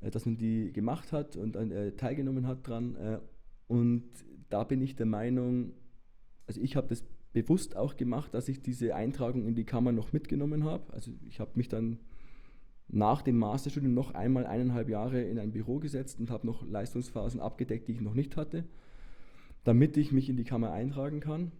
äh, 0.00 0.10
dass 0.10 0.26
man 0.26 0.36
die 0.36 0.72
gemacht 0.72 1.12
hat 1.12 1.36
und 1.36 1.56
äh, 1.56 1.92
teilgenommen 1.92 2.46
hat 2.46 2.66
dran. 2.66 2.96
Äh, 2.96 3.18
und 3.68 4.04
da 4.48 4.64
bin 4.64 4.82
ich 4.82 4.96
der 4.96 5.06
Meinung, 5.06 5.72
also 6.46 6.60
ich 6.60 6.76
habe 6.76 6.88
das 6.88 7.04
bewusst 7.32 7.76
auch 7.76 7.96
gemacht, 7.96 8.34
dass 8.34 8.48
ich 8.48 8.60
diese 8.62 8.94
Eintragung 8.94 9.46
in 9.46 9.54
die 9.54 9.64
Kammer 9.64 9.92
noch 9.92 10.12
mitgenommen 10.12 10.64
habe. 10.64 10.92
Also 10.92 11.12
ich 11.28 11.38
habe 11.40 11.52
mich 11.54 11.68
dann 11.68 11.98
nach 12.92 13.22
dem 13.22 13.38
Masterstudium 13.38 13.94
noch 13.94 14.14
einmal 14.14 14.46
eineinhalb 14.46 14.88
Jahre 14.88 15.22
in 15.22 15.38
ein 15.38 15.52
Büro 15.52 15.78
gesetzt 15.78 16.18
und 16.20 16.30
habe 16.30 16.46
noch 16.46 16.66
Leistungsphasen 16.66 17.40
abgedeckt, 17.40 17.88
die 17.88 17.92
ich 17.92 18.00
noch 18.00 18.14
nicht 18.14 18.36
hatte, 18.36 18.64
damit 19.64 19.96
ich 19.96 20.12
mich 20.12 20.28
in 20.28 20.36
die 20.36 20.44
Kammer 20.44 20.72
eintragen 20.72 21.20
kann 21.20 21.52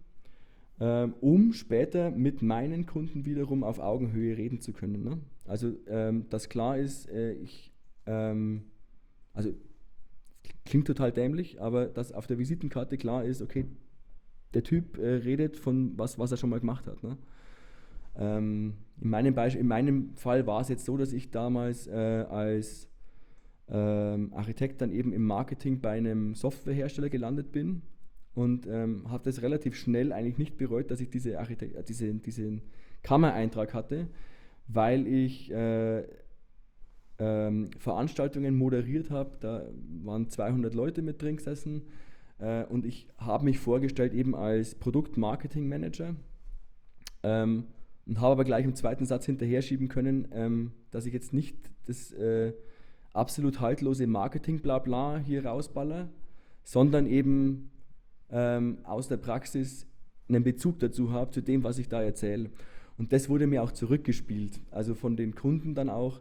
ähm, 0.81 1.13
um 1.21 1.53
später 1.53 2.09
mit 2.09 2.41
meinen 2.41 2.87
Kunden 2.87 3.23
wiederum 3.23 3.63
auf 3.63 3.77
Augenhöhe 3.77 4.35
reden 4.35 4.61
zu 4.61 4.73
können. 4.73 5.03
Ne? 5.03 5.19
Also, 5.45 5.73
ähm, 5.87 6.25
dass 6.29 6.49
klar 6.49 6.75
ist, 6.79 7.07
äh, 7.07 7.33
ich, 7.33 7.71
ähm, 8.07 8.63
also 9.31 9.53
klingt 10.65 10.87
total 10.87 11.11
dämlich, 11.11 11.61
aber 11.61 11.85
dass 11.85 12.11
auf 12.11 12.25
der 12.25 12.39
Visitenkarte 12.39 12.97
klar 12.97 13.23
ist, 13.23 13.43
okay, 13.43 13.65
der 14.55 14.63
Typ 14.63 14.97
äh, 14.97 15.17
redet 15.17 15.55
von 15.55 15.95
was, 15.99 16.17
was 16.17 16.31
er 16.31 16.37
schon 16.37 16.49
mal 16.49 16.59
gemacht 16.59 16.87
hat. 16.87 17.03
Ne? 17.03 17.15
Ähm, 18.17 18.75
in, 18.99 19.09
meinem 19.09 19.33
Beispiel, 19.33 19.61
in 19.61 19.67
meinem 19.67 20.15
Fall 20.15 20.45
war 20.47 20.61
es 20.61 20.69
jetzt 20.69 20.85
so, 20.85 20.97
dass 20.97 21.13
ich 21.13 21.31
damals 21.31 21.87
äh, 21.87 22.25
als 22.29 22.89
ähm, 23.69 24.33
Architekt 24.33 24.81
dann 24.81 24.91
eben 24.91 25.13
im 25.13 25.25
Marketing 25.25 25.79
bei 25.79 25.91
einem 25.91 26.35
Softwarehersteller 26.35 27.09
gelandet 27.09 27.51
bin 27.51 27.81
und 28.33 28.67
ähm, 28.67 29.09
habe 29.09 29.23
das 29.23 29.41
relativ 29.41 29.75
schnell 29.75 30.11
eigentlich 30.13 30.37
nicht 30.37 30.57
bereut, 30.57 30.91
dass 30.91 31.01
ich 31.01 31.09
diese 31.09 31.39
Architekt 31.39 31.89
diese, 31.89 32.13
diesen 32.13 32.61
Kammereintrag 33.03 33.73
hatte, 33.73 34.07
weil 34.67 35.07
ich 35.07 35.51
äh, 35.51 36.03
ähm, 37.19 37.69
Veranstaltungen 37.77 38.55
moderiert 38.57 39.09
habe. 39.09 39.37
Da 39.39 39.67
waren 40.03 40.29
200 40.29 40.73
Leute 40.73 41.01
mit 41.01 41.21
drin 41.21 41.37
gesessen 41.37 41.83
äh, 42.39 42.65
und 42.65 42.85
ich 42.85 43.07
habe 43.17 43.45
mich 43.45 43.59
vorgestellt 43.59 44.13
eben 44.13 44.35
als 44.35 44.75
Produktmarketing-Manager 44.75 46.15
ähm, 47.23 47.65
und 48.11 48.19
habe 48.19 48.33
aber 48.33 48.43
gleich 48.43 48.65
im 48.65 48.75
zweiten 48.75 49.05
Satz 49.05 49.25
hinterher 49.25 49.61
schieben 49.61 49.87
können, 49.87 50.27
ähm, 50.33 50.73
dass 50.91 51.05
ich 51.05 51.13
jetzt 51.13 51.31
nicht 51.31 51.55
das 51.85 52.11
äh, 52.11 52.51
absolut 53.13 53.61
haltlose 53.61 54.05
Marketing-Blabla 54.05 55.19
hier 55.19 55.45
rausballer, 55.45 56.09
sondern 56.61 57.07
eben 57.07 57.71
ähm, 58.29 58.79
aus 58.83 59.07
der 59.07 59.15
Praxis 59.15 59.87
einen 60.27 60.43
Bezug 60.43 60.79
dazu 60.79 61.13
habe, 61.13 61.31
zu 61.31 61.39
dem, 61.39 61.63
was 61.63 61.77
ich 61.77 61.87
da 61.87 62.03
erzähle. 62.03 62.49
Und 62.97 63.13
das 63.13 63.29
wurde 63.29 63.47
mir 63.47 63.63
auch 63.63 63.71
zurückgespielt, 63.71 64.59
also 64.71 64.93
von 64.93 65.15
den 65.15 65.33
Kunden 65.33 65.73
dann 65.73 65.89
auch, 65.89 66.19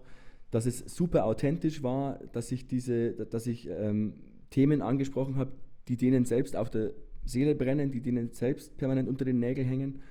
dass 0.53 0.67
es 0.67 0.79
super 0.95 1.25
authentisch 1.25 1.83
war, 1.83 2.21
dass 2.31 2.53
ich 2.53 2.69
diese, 2.69 3.27
dass 3.27 3.49
ich 3.49 3.69
ähm, 3.69 4.13
Themen 4.51 4.81
angesprochen 4.81 5.35
habe, 5.35 5.51
die 5.89 5.97
denen 5.97 6.25
selbst 6.25 6.55
auf 6.55 6.71
der 6.71 6.93
Seele 7.25 7.57
brennen, 7.57 7.91
die 7.91 8.01
denen 8.01 8.31
selbst 8.31 8.77
permanent 8.77 9.09
unter 9.09 9.25
den 9.25 9.41
Nägeln 9.41 9.67
hängen. 9.67 10.03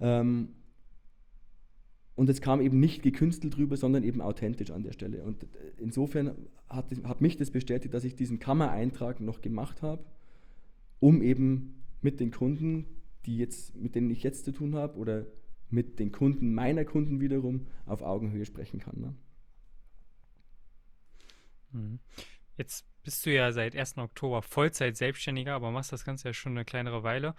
Ähm, 0.00 0.48
und 2.20 2.28
es 2.28 2.42
kam 2.42 2.60
eben 2.60 2.78
nicht 2.78 3.02
gekünstelt 3.02 3.56
drüber, 3.56 3.78
sondern 3.78 4.04
eben 4.04 4.20
authentisch 4.20 4.72
an 4.72 4.82
der 4.82 4.92
Stelle. 4.92 5.22
Und 5.22 5.44
äh, 5.44 5.46
insofern 5.78 6.36
hat, 6.68 6.84
hat 7.04 7.22
mich 7.22 7.38
das 7.38 7.50
bestätigt, 7.50 7.94
dass 7.94 8.04
ich 8.04 8.14
diesen 8.14 8.38
Kammereintrag 8.38 9.20
noch 9.20 9.40
gemacht 9.40 9.80
habe, 9.80 10.04
um 10.98 11.22
eben 11.22 11.82
mit 12.02 12.20
den 12.20 12.30
Kunden, 12.30 12.84
die 13.24 13.38
jetzt, 13.38 13.74
mit 13.74 13.94
denen 13.94 14.10
ich 14.10 14.22
jetzt 14.22 14.44
zu 14.44 14.52
tun 14.52 14.74
habe, 14.74 14.98
oder 14.98 15.24
mit 15.70 15.98
den 15.98 16.12
Kunden 16.12 16.52
meiner 16.52 16.84
Kunden 16.84 17.22
wiederum 17.22 17.68
auf 17.86 18.02
Augenhöhe 18.02 18.44
sprechen 18.44 18.80
kann. 18.80 19.00
Ne? 19.00 19.14
Mhm. 21.72 21.98
Jetzt 22.58 22.84
bist 23.02 23.24
du 23.24 23.32
ja 23.32 23.50
seit 23.50 23.74
1. 23.74 23.96
Oktober 23.96 24.42
Vollzeit 24.42 24.98
Selbstständiger, 24.98 25.54
aber 25.54 25.70
machst 25.70 25.90
das 25.90 26.04
Ganze 26.04 26.28
ja 26.28 26.34
schon 26.34 26.52
eine 26.52 26.66
kleinere 26.66 27.02
Weile. 27.02 27.34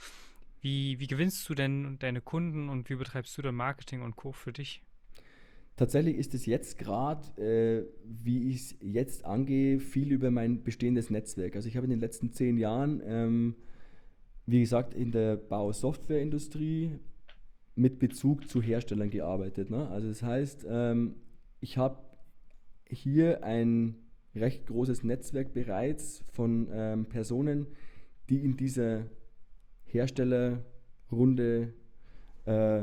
Wie, 0.62 1.00
wie 1.00 1.08
gewinnst 1.08 1.50
du 1.50 1.56
denn 1.56 1.98
deine 2.00 2.22
Kunden 2.22 2.70
und 2.70 2.90
wie 2.90 2.96
betreibst 2.96 3.38
du 3.38 3.42
dann 3.42 3.56
Marketing 3.56 4.02
und 4.02 4.16
Co. 4.16 4.32
für 4.32 4.54
dich? 4.54 4.84
Tatsächlich 5.76 6.18
ist 6.18 6.36
es 6.36 6.46
jetzt 6.46 6.78
gerade, 6.78 7.26
äh, 7.42 7.86
wie 8.06 8.50
ich 8.50 8.56
es 8.58 8.76
jetzt 8.82 9.26
angehe, 9.26 9.80
viel 9.80 10.12
über 10.12 10.30
mein 10.30 10.64
bestehendes 10.64 11.10
Netzwerk. 11.10 11.56
Also 11.56 11.68
ich 11.68 11.76
habe 11.76 11.86
in 11.86 11.90
den 11.90 12.00
letzten 12.00 12.32
zehn 12.32 12.58
Jahren, 12.58 13.02
ähm, 13.04 13.56
wie 14.46 14.60
gesagt, 14.60 14.94
in 14.94 15.12
der 15.12 15.38
Bausoftwareindustrie 15.38 17.00
mit 17.76 17.98
Bezug 17.98 18.48
zu 18.48 18.62
Herstellern 18.62 19.10
gearbeitet. 19.10 19.72
Ne? 19.72 19.88
Also 19.90 20.10
das 20.10 20.22
heißt, 20.22 20.68
ähm, 20.70 21.16
ich 21.62 21.78
habe 21.78 21.98
hier 22.88 23.44
ein 23.44 23.96
recht 24.36 24.68
großes 24.68 25.04
Netzwerk 25.04 25.54
bereits 25.54 26.24
von 26.32 26.68
ähm, 26.72 27.06
Personen, 27.06 27.68
die 28.30 28.44
in 28.44 28.56
dieser 28.58 29.06
Herstellerrunde 29.92 31.74
äh, 32.46 32.82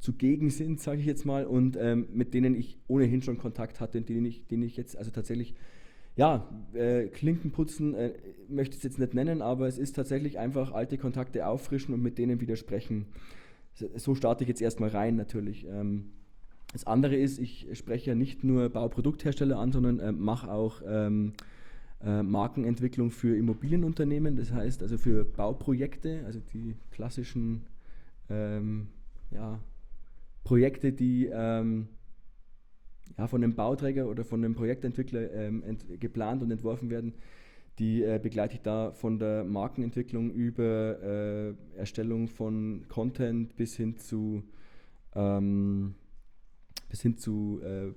zugegen 0.00 0.50
sind, 0.50 0.80
sage 0.80 1.00
ich 1.00 1.06
jetzt 1.06 1.26
mal, 1.26 1.44
und 1.44 1.76
ähm, 1.78 2.08
mit 2.12 2.32
denen 2.34 2.54
ich 2.54 2.78
ohnehin 2.88 3.22
schon 3.22 3.38
Kontakt 3.38 3.80
hatte 3.80 3.98
und 3.98 4.08
denen 4.08 4.24
ich, 4.24 4.46
denen 4.46 4.62
ich 4.62 4.76
jetzt 4.76 4.96
also 4.96 5.10
tatsächlich, 5.10 5.54
ja, 6.16 6.48
äh, 6.74 7.06
Klinken 7.06 7.50
putzen, 7.50 7.94
äh, 7.94 8.12
möchte 8.48 8.74
ich 8.74 8.78
es 8.78 8.84
jetzt 8.84 8.98
nicht 8.98 9.14
nennen, 9.14 9.42
aber 9.42 9.68
es 9.68 9.78
ist 9.78 9.94
tatsächlich 9.94 10.38
einfach 10.38 10.72
alte 10.72 10.98
Kontakte 10.98 11.46
auffrischen 11.46 11.94
und 11.94 12.02
mit 12.02 12.18
denen 12.18 12.40
widersprechen. 12.40 13.06
So 13.96 14.14
starte 14.14 14.44
ich 14.44 14.48
jetzt 14.48 14.60
erstmal 14.60 14.90
rein 14.90 15.16
natürlich. 15.16 15.66
Ähm, 15.66 16.10
das 16.72 16.86
andere 16.86 17.16
ist, 17.16 17.38
ich 17.38 17.66
spreche 17.72 18.10
ja 18.10 18.14
nicht 18.14 18.44
nur 18.44 18.68
Bauprodukthersteller 18.68 19.58
an, 19.58 19.72
sondern 19.72 20.00
äh, 20.00 20.12
mache 20.12 20.50
auch 20.50 20.82
ähm, 20.86 21.32
äh, 22.04 22.22
Markenentwicklung 22.22 23.10
für 23.10 23.36
Immobilienunternehmen, 23.36 24.36
das 24.36 24.52
heißt 24.52 24.82
also 24.82 24.98
für 24.98 25.24
Bauprojekte, 25.24 26.22
also 26.24 26.40
die 26.52 26.76
klassischen 26.90 27.66
ähm, 28.28 28.88
ja, 29.30 29.60
Projekte, 30.44 30.92
die 30.92 31.26
ähm, 31.32 31.88
ja, 33.18 33.26
von 33.26 33.42
einem 33.42 33.54
Bauträger 33.54 34.08
oder 34.08 34.24
von 34.24 34.44
einem 34.44 34.54
Projektentwickler 34.54 35.32
ähm, 35.32 35.62
geplant 35.98 36.42
und 36.42 36.50
entworfen 36.50 36.90
werden, 36.90 37.14
die 37.78 38.02
äh, 38.02 38.18
begleite 38.22 38.54
ich 38.54 38.62
da 38.62 38.92
von 38.92 39.18
der 39.18 39.44
Markenentwicklung 39.44 40.30
über 40.30 41.02
äh, 41.02 41.78
Erstellung 41.78 42.28
von 42.28 42.86
Content 42.88 43.56
bis 43.56 43.76
hin 43.76 43.96
zu 43.96 44.42
ähm, 45.14 45.94
bis 46.88 47.02
hin 47.02 47.16
zu 47.16 47.60
äh, 47.62 47.92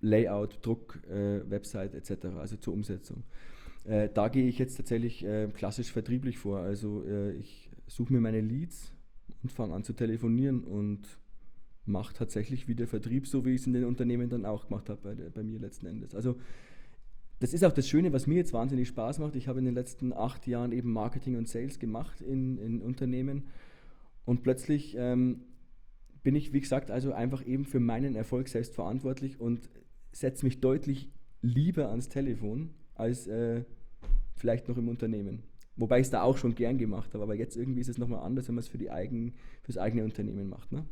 Layout, 0.00 0.64
Druck, 0.64 1.00
äh, 1.10 1.48
Website 1.50 1.94
etc., 1.94 2.26
also 2.38 2.56
zur 2.56 2.74
Umsetzung. 2.74 3.24
Äh, 3.84 4.08
da 4.12 4.28
gehe 4.28 4.46
ich 4.46 4.58
jetzt 4.58 4.76
tatsächlich 4.76 5.24
äh, 5.24 5.48
klassisch 5.48 5.92
vertrieblich 5.92 6.38
vor. 6.38 6.60
Also 6.60 7.04
äh, 7.04 7.32
ich 7.32 7.70
suche 7.86 8.12
mir 8.12 8.20
meine 8.20 8.40
Leads 8.40 8.92
und 9.42 9.50
fange 9.50 9.74
an 9.74 9.84
zu 9.84 9.92
telefonieren 9.92 10.62
und 10.62 11.18
mache 11.86 12.14
tatsächlich 12.14 12.68
wieder 12.68 12.86
Vertrieb, 12.86 13.26
so 13.26 13.44
wie 13.44 13.54
ich 13.54 13.62
es 13.62 13.66
in 13.66 13.72
den 13.72 13.84
Unternehmen 13.84 14.28
dann 14.28 14.44
auch 14.44 14.68
gemacht 14.68 14.90
habe, 14.90 15.00
bei, 15.02 15.14
bei 15.14 15.42
mir 15.42 15.58
letzten 15.58 15.86
Endes. 15.86 16.14
Also 16.14 16.36
das 17.40 17.54
ist 17.54 17.64
auch 17.64 17.72
das 17.72 17.88
Schöne, 17.88 18.12
was 18.12 18.26
mir 18.26 18.36
jetzt 18.36 18.52
wahnsinnig 18.52 18.88
Spaß 18.88 19.20
macht. 19.20 19.36
Ich 19.36 19.48
habe 19.48 19.60
in 19.60 19.64
den 19.64 19.74
letzten 19.74 20.12
acht 20.12 20.46
Jahren 20.46 20.72
eben 20.72 20.92
Marketing 20.92 21.36
und 21.36 21.48
Sales 21.48 21.78
gemacht 21.78 22.20
in, 22.20 22.58
in 22.58 22.82
Unternehmen 22.82 23.44
und 24.24 24.42
plötzlich 24.42 24.96
ähm, 24.98 25.44
bin 26.22 26.34
ich, 26.34 26.52
wie 26.52 26.60
gesagt, 26.60 26.90
also 26.90 27.12
einfach 27.12 27.46
eben 27.46 27.64
für 27.64 27.80
meinen 27.80 28.16
Erfolg 28.16 28.48
selbst 28.48 28.74
verantwortlich 28.74 29.40
und 29.40 29.70
setze 30.18 30.44
mich 30.44 30.60
deutlich 30.60 31.10
lieber 31.42 31.90
ans 31.90 32.08
Telefon 32.08 32.70
als 32.94 33.26
äh, 33.26 33.62
vielleicht 34.36 34.68
noch 34.68 34.76
im 34.76 34.88
Unternehmen. 34.88 35.42
Wobei 35.76 36.00
ich 36.00 36.06
es 36.06 36.10
da 36.10 36.22
auch 36.22 36.36
schon 36.36 36.54
gern 36.54 36.76
gemacht 36.78 37.14
habe, 37.14 37.22
aber 37.22 37.36
jetzt 37.36 37.56
irgendwie 37.56 37.80
ist 37.80 37.88
es 37.88 37.98
nochmal 37.98 38.24
anders, 38.24 38.48
wenn 38.48 38.56
man 38.56 38.62
es 38.62 38.68
für, 38.68 38.78
die 38.78 38.90
eigen, 38.90 39.34
für 39.62 39.68
das 39.72 39.78
eigene 39.78 40.04
Unternehmen 40.04 40.48
macht. 40.48 40.72
Ne? 40.72 40.84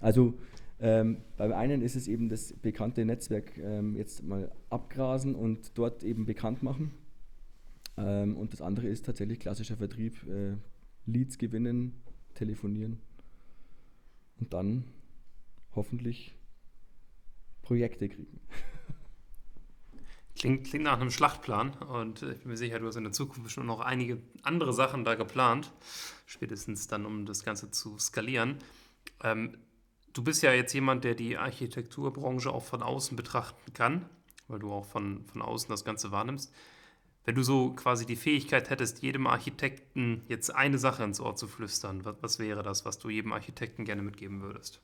Also 0.00 0.34
ähm, 0.80 1.18
beim 1.38 1.52
einen 1.52 1.80
ist 1.80 1.96
es 1.96 2.08
eben 2.08 2.28
das 2.28 2.52
bekannte 2.52 3.04
Netzwerk 3.04 3.56
ähm, 3.56 3.96
jetzt 3.96 4.22
mal 4.22 4.52
abgrasen 4.68 5.34
und 5.34 5.78
dort 5.78 6.04
eben 6.04 6.26
bekannt 6.26 6.62
machen. 6.62 6.90
Ähm, 7.96 8.36
und 8.36 8.52
das 8.52 8.60
andere 8.60 8.88
ist 8.88 9.06
tatsächlich 9.06 9.40
klassischer 9.40 9.76
Vertrieb, 9.76 10.14
äh, 10.28 10.56
Leads 11.06 11.38
gewinnen, 11.38 11.94
telefonieren 12.34 12.98
und 14.40 14.52
dann 14.52 14.84
hoffentlich 15.74 16.34
Projekte 17.64 18.08
kriegen. 18.08 18.40
Klingt, 20.36 20.66
klingt 20.66 20.84
nach 20.84 21.00
einem 21.00 21.10
Schlachtplan 21.10 21.74
und 21.74 22.22
ich 22.22 22.40
bin 22.40 22.50
mir 22.50 22.56
sicher, 22.56 22.78
du 22.78 22.86
hast 22.86 22.96
in 22.96 23.04
der 23.04 23.12
Zukunft 23.12 23.50
schon 23.50 23.66
noch 23.66 23.80
einige 23.80 24.20
andere 24.42 24.72
Sachen 24.72 25.04
da 25.04 25.14
geplant, 25.14 25.72
spätestens 26.26 26.86
dann, 26.86 27.06
um 27.06 27.24
das 27.24 27.44
Ganze 27.44 27.70
zu 27.70 27.98
skalieren. 27.98 28.58
Ähm, 29.22 29.56
du 30.12 30.22
bist 30.22 30.42
ja 30.42 30.52
jetzt 30.52 30.72
jemand, 30.72 31.04
der 31.04 31.14
die 31.14 31.38
Architekturbranche 31.38 32.52
auch 32.52 32.64
von 32.64 32.82
außen 32.82 33.16
betrachten 33.16 33.72
kann, 33.72 34.08
weil 34.48 34.58
du 34.58 34.72
auch 34.72 34.84
von, 34.84 35.24
von 35.26 35.40
außen 35.40 35.70
das 35.70 35.84
Ganze 35.84 36.10
wahrnimmst. 36.10 36.52
Wenn 37.24 37.36
du 37.36 37.42
so 37.42 37.70
quasi 37.70 38.04
die 38.04 38.16
Fähigkeit 38.16 38.68
hättest, 38.68 39.02
jedem 39.02 39.26
Architekten 39.26 40.24
jetzt 40.28 40.54
eine 40.54 40.78
Sache 40.78 41.04
ins 41.04 41.20
Ohr 41.20 41.36
zu 41.36 41.46
flüstern, 41.46 42.04
was, 42.04 42.16
was 42.20 42.38
wäre 42.38 42.62
das, 42.62 42.84
was 42.84 42.98
du 42.98 43.08
jedem 43.08 43.32
Architekten 43.32 43.84
gerne 43.84 44.02
mitgeben 44.02 44.42
würdest? 44.42 44.82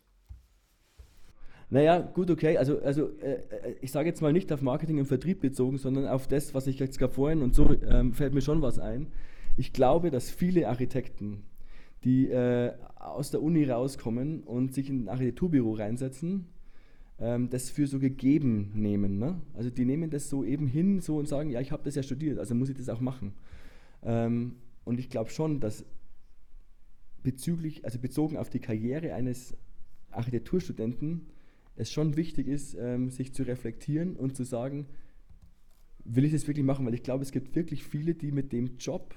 Naja, 1.71 2.01
gut, 2.01 2.31
okay. 2.31 2.57
Also, 2.57 2.81
also 2.81 3.11
äh, 3.21 3.35
äh 3.35 3.75
ich 3.81 3.93
sage 3.93 4.09
jetzt 4.09 4.21
mal 4.21 4.33
nicht 4.33 4.53
auf 4.53 4.61
Marketing 4.61 4.99
und 4.99 5.07
Vertrieb 5.07 5.41
bezogen, 5.41 5.79
sondern 5.79 6.09
auf 6.09 6.27
das, 6.27 6.53
was 6.55 6.67
ich 6.67 6.79
jetzt 6.79 6.99
gerade 6.99 7.13
vorhin 7.13 7.43
und 7.43 7.55
so 7.55 7.75
ähm, 7.89 8.13
fällt 8.13 8.35
mir 8.35 8.43
schon 8.43 8.61
was 8.61 8.79
ein. 8.79 9.07
Ich 9.57 9.73
glaube, 9.73 10.11
dass 10.11 10.31
viele 10.31 10.69
Architekten, 10.69 11.45
die 12.05 12.29
äh, 12.29 12.73
aus 12.97 13.31
der 13.31 13.43
Uni 13.43 13.65
rauskommen 13.65 14.43
und 14.43 14.75
sich 14.75 14.91
in 14.91 15.05
ein 15.05 15.09
Architekturbüro 15.09 15.73
reinsetzen, 15.75 16.47
ähm, 17.21 17.51
das 17.51 17.71
für 17.71 17.87
so 17.87 17.99
gegeben 17.99 18.73
nehmen. 18.75 19.19
Ne? 19.19 19.41
Also 19.55 19.71
die 19.71 19.85
nehmen 19.85 20.11
das 20.11 20.29
so 20.29 20.43
eben 20.45 20.67
hin 20.67 21.01
so 21.01 21.19
und 21.19 21.29
sagen, 21.29 21.51
ja, 21.51 21.61
ich 21.61 21.71
habe 21.71 21.85
das 21.85 21.95
ja 21.95 22.03
studiert, 22.03 22.39
also 22.39 22.55
muss 22.55 22.71
ich 22.71 22.77
das 22.77 22.89
auch 22.89 23.01
machen. 23.01 23.33
Ähm, 24.03 24.57
und 24.85 24.99
ich 24.99 25.09
glaube 25.09 25.31
schon, 25.31 25.61
dass 25.61 25.85
bezüglich, 27.23 27.85
also 27.85 27.99
bezogen 27.99 28.37
auf 28.39 28.49
die 28.49 28.61
Karriere 28.61 29.15
eines 29.15 29.57
Architekturstudenten, 30.11 31.27
es 31.81 31.91
schon 31.91 32.17
wichtig 32.17 32.47
ist, 32.47 32.75
ähm, 32.75 33.11
sich 33.11 33.33
zu 33.33 33.43
reflektieren 33.43 34.17
und 34.17 34.37
zu 34.37 34.45
sagen, 34.45 34.87
will 36.05 36.25
ich 36.25 36.33
das 36.33 36.47
wirklich 36.47 36.65
machen? 36.65 36.87
Weil 36.87 36.95
ich 36.95 37.03
glaube, 37.03 37.23
es 37.23 37.33
gibt 37.33 37.55
wirklich 37.57 37.85
viele, 37.85 38.15
die 38.15 38.33
mit 38.33 38.53
dem 38.53 38.77
Job 38.79 39.15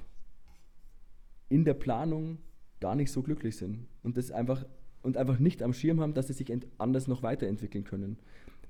in 1.49 1.65
der 1.65 1.73
Planung 1.73 2.37
gar 2.79 2.95
nicht 2.95 3.11
so 3.11 3.21
glücklich 3.21 3.57
sind 3.57 3.87
und 4.01 4.17
das 4.17 4.31
einfach 4.31 4.65
und 5.01 5.17
einfach 5.17 5.37
nicht 5.37 5.61
am 5.61 5.73
Schirm 5.73 5.99
haben, 5.99 6.13
dass 6.13 6.27
sie 6.27 6.33
sich 6.33 6.51
anders 6.77 7.07
noch 7.07 7.23
weiterentwickeln 7.23 7.83
können. 7.83 8.17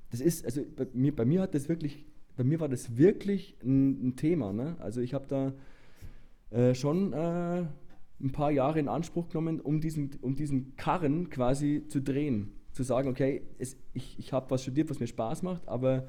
Das 0.09 0.19
ist, 0.19 0.43
also 0.45 0.63
bei 0.75 0.87
mir, 0.93 1.15
bei 1.15 1.25
mir 1.25 1.41
hat 1.41 1.53
das 1.53 1.69
wirklich, 1.69 2.05
bei 2.35 2.43
mir 2.43 2.59
war 2.59 2.69
das 2.69 2.97
wirklich 2.97 3.55
ein, 3.63 4.07
ein 4.07 4.15
Thema. 4.15 4.51
Ne? 4.51 4.75
Also 4.79 4.99
ich 5.01 5.13
habe 5.13 5.27
da 5.27 5.53
äh, 6.49 6.73
schon 6.73 7.13
äh, 7.13 7.65
ein 8.19 8.31
paar 8.31 8.51
Jahre 8.51 8.79
in 8.79 8.87
Anspruch 8.87 9.29
genommen, 9.29 9.59
um 9.61 9.79
diesen, 9.79 10.11
um 10.21 10.35
diesen 10.35 10.75
Karren 10.75 11.29
quasi 11.29 11.83
zu 11.87 12.01
drehen. 12.01 12.51
Zu 12.73 12.83
sagen, 12.83 13.07
okay, 13.07 13.43
es, 13.59 13.77
ich, 13.93 14.17
ich 14.19 14.33
habe 14.33 14.49
was 14.51 14.63
studiert, 14.63 14.89
was 14.89 14.99
mir 14.99 15.07
Spaß 15.07 15.43
macht, 15.43 15.67
aber 15.67 16.07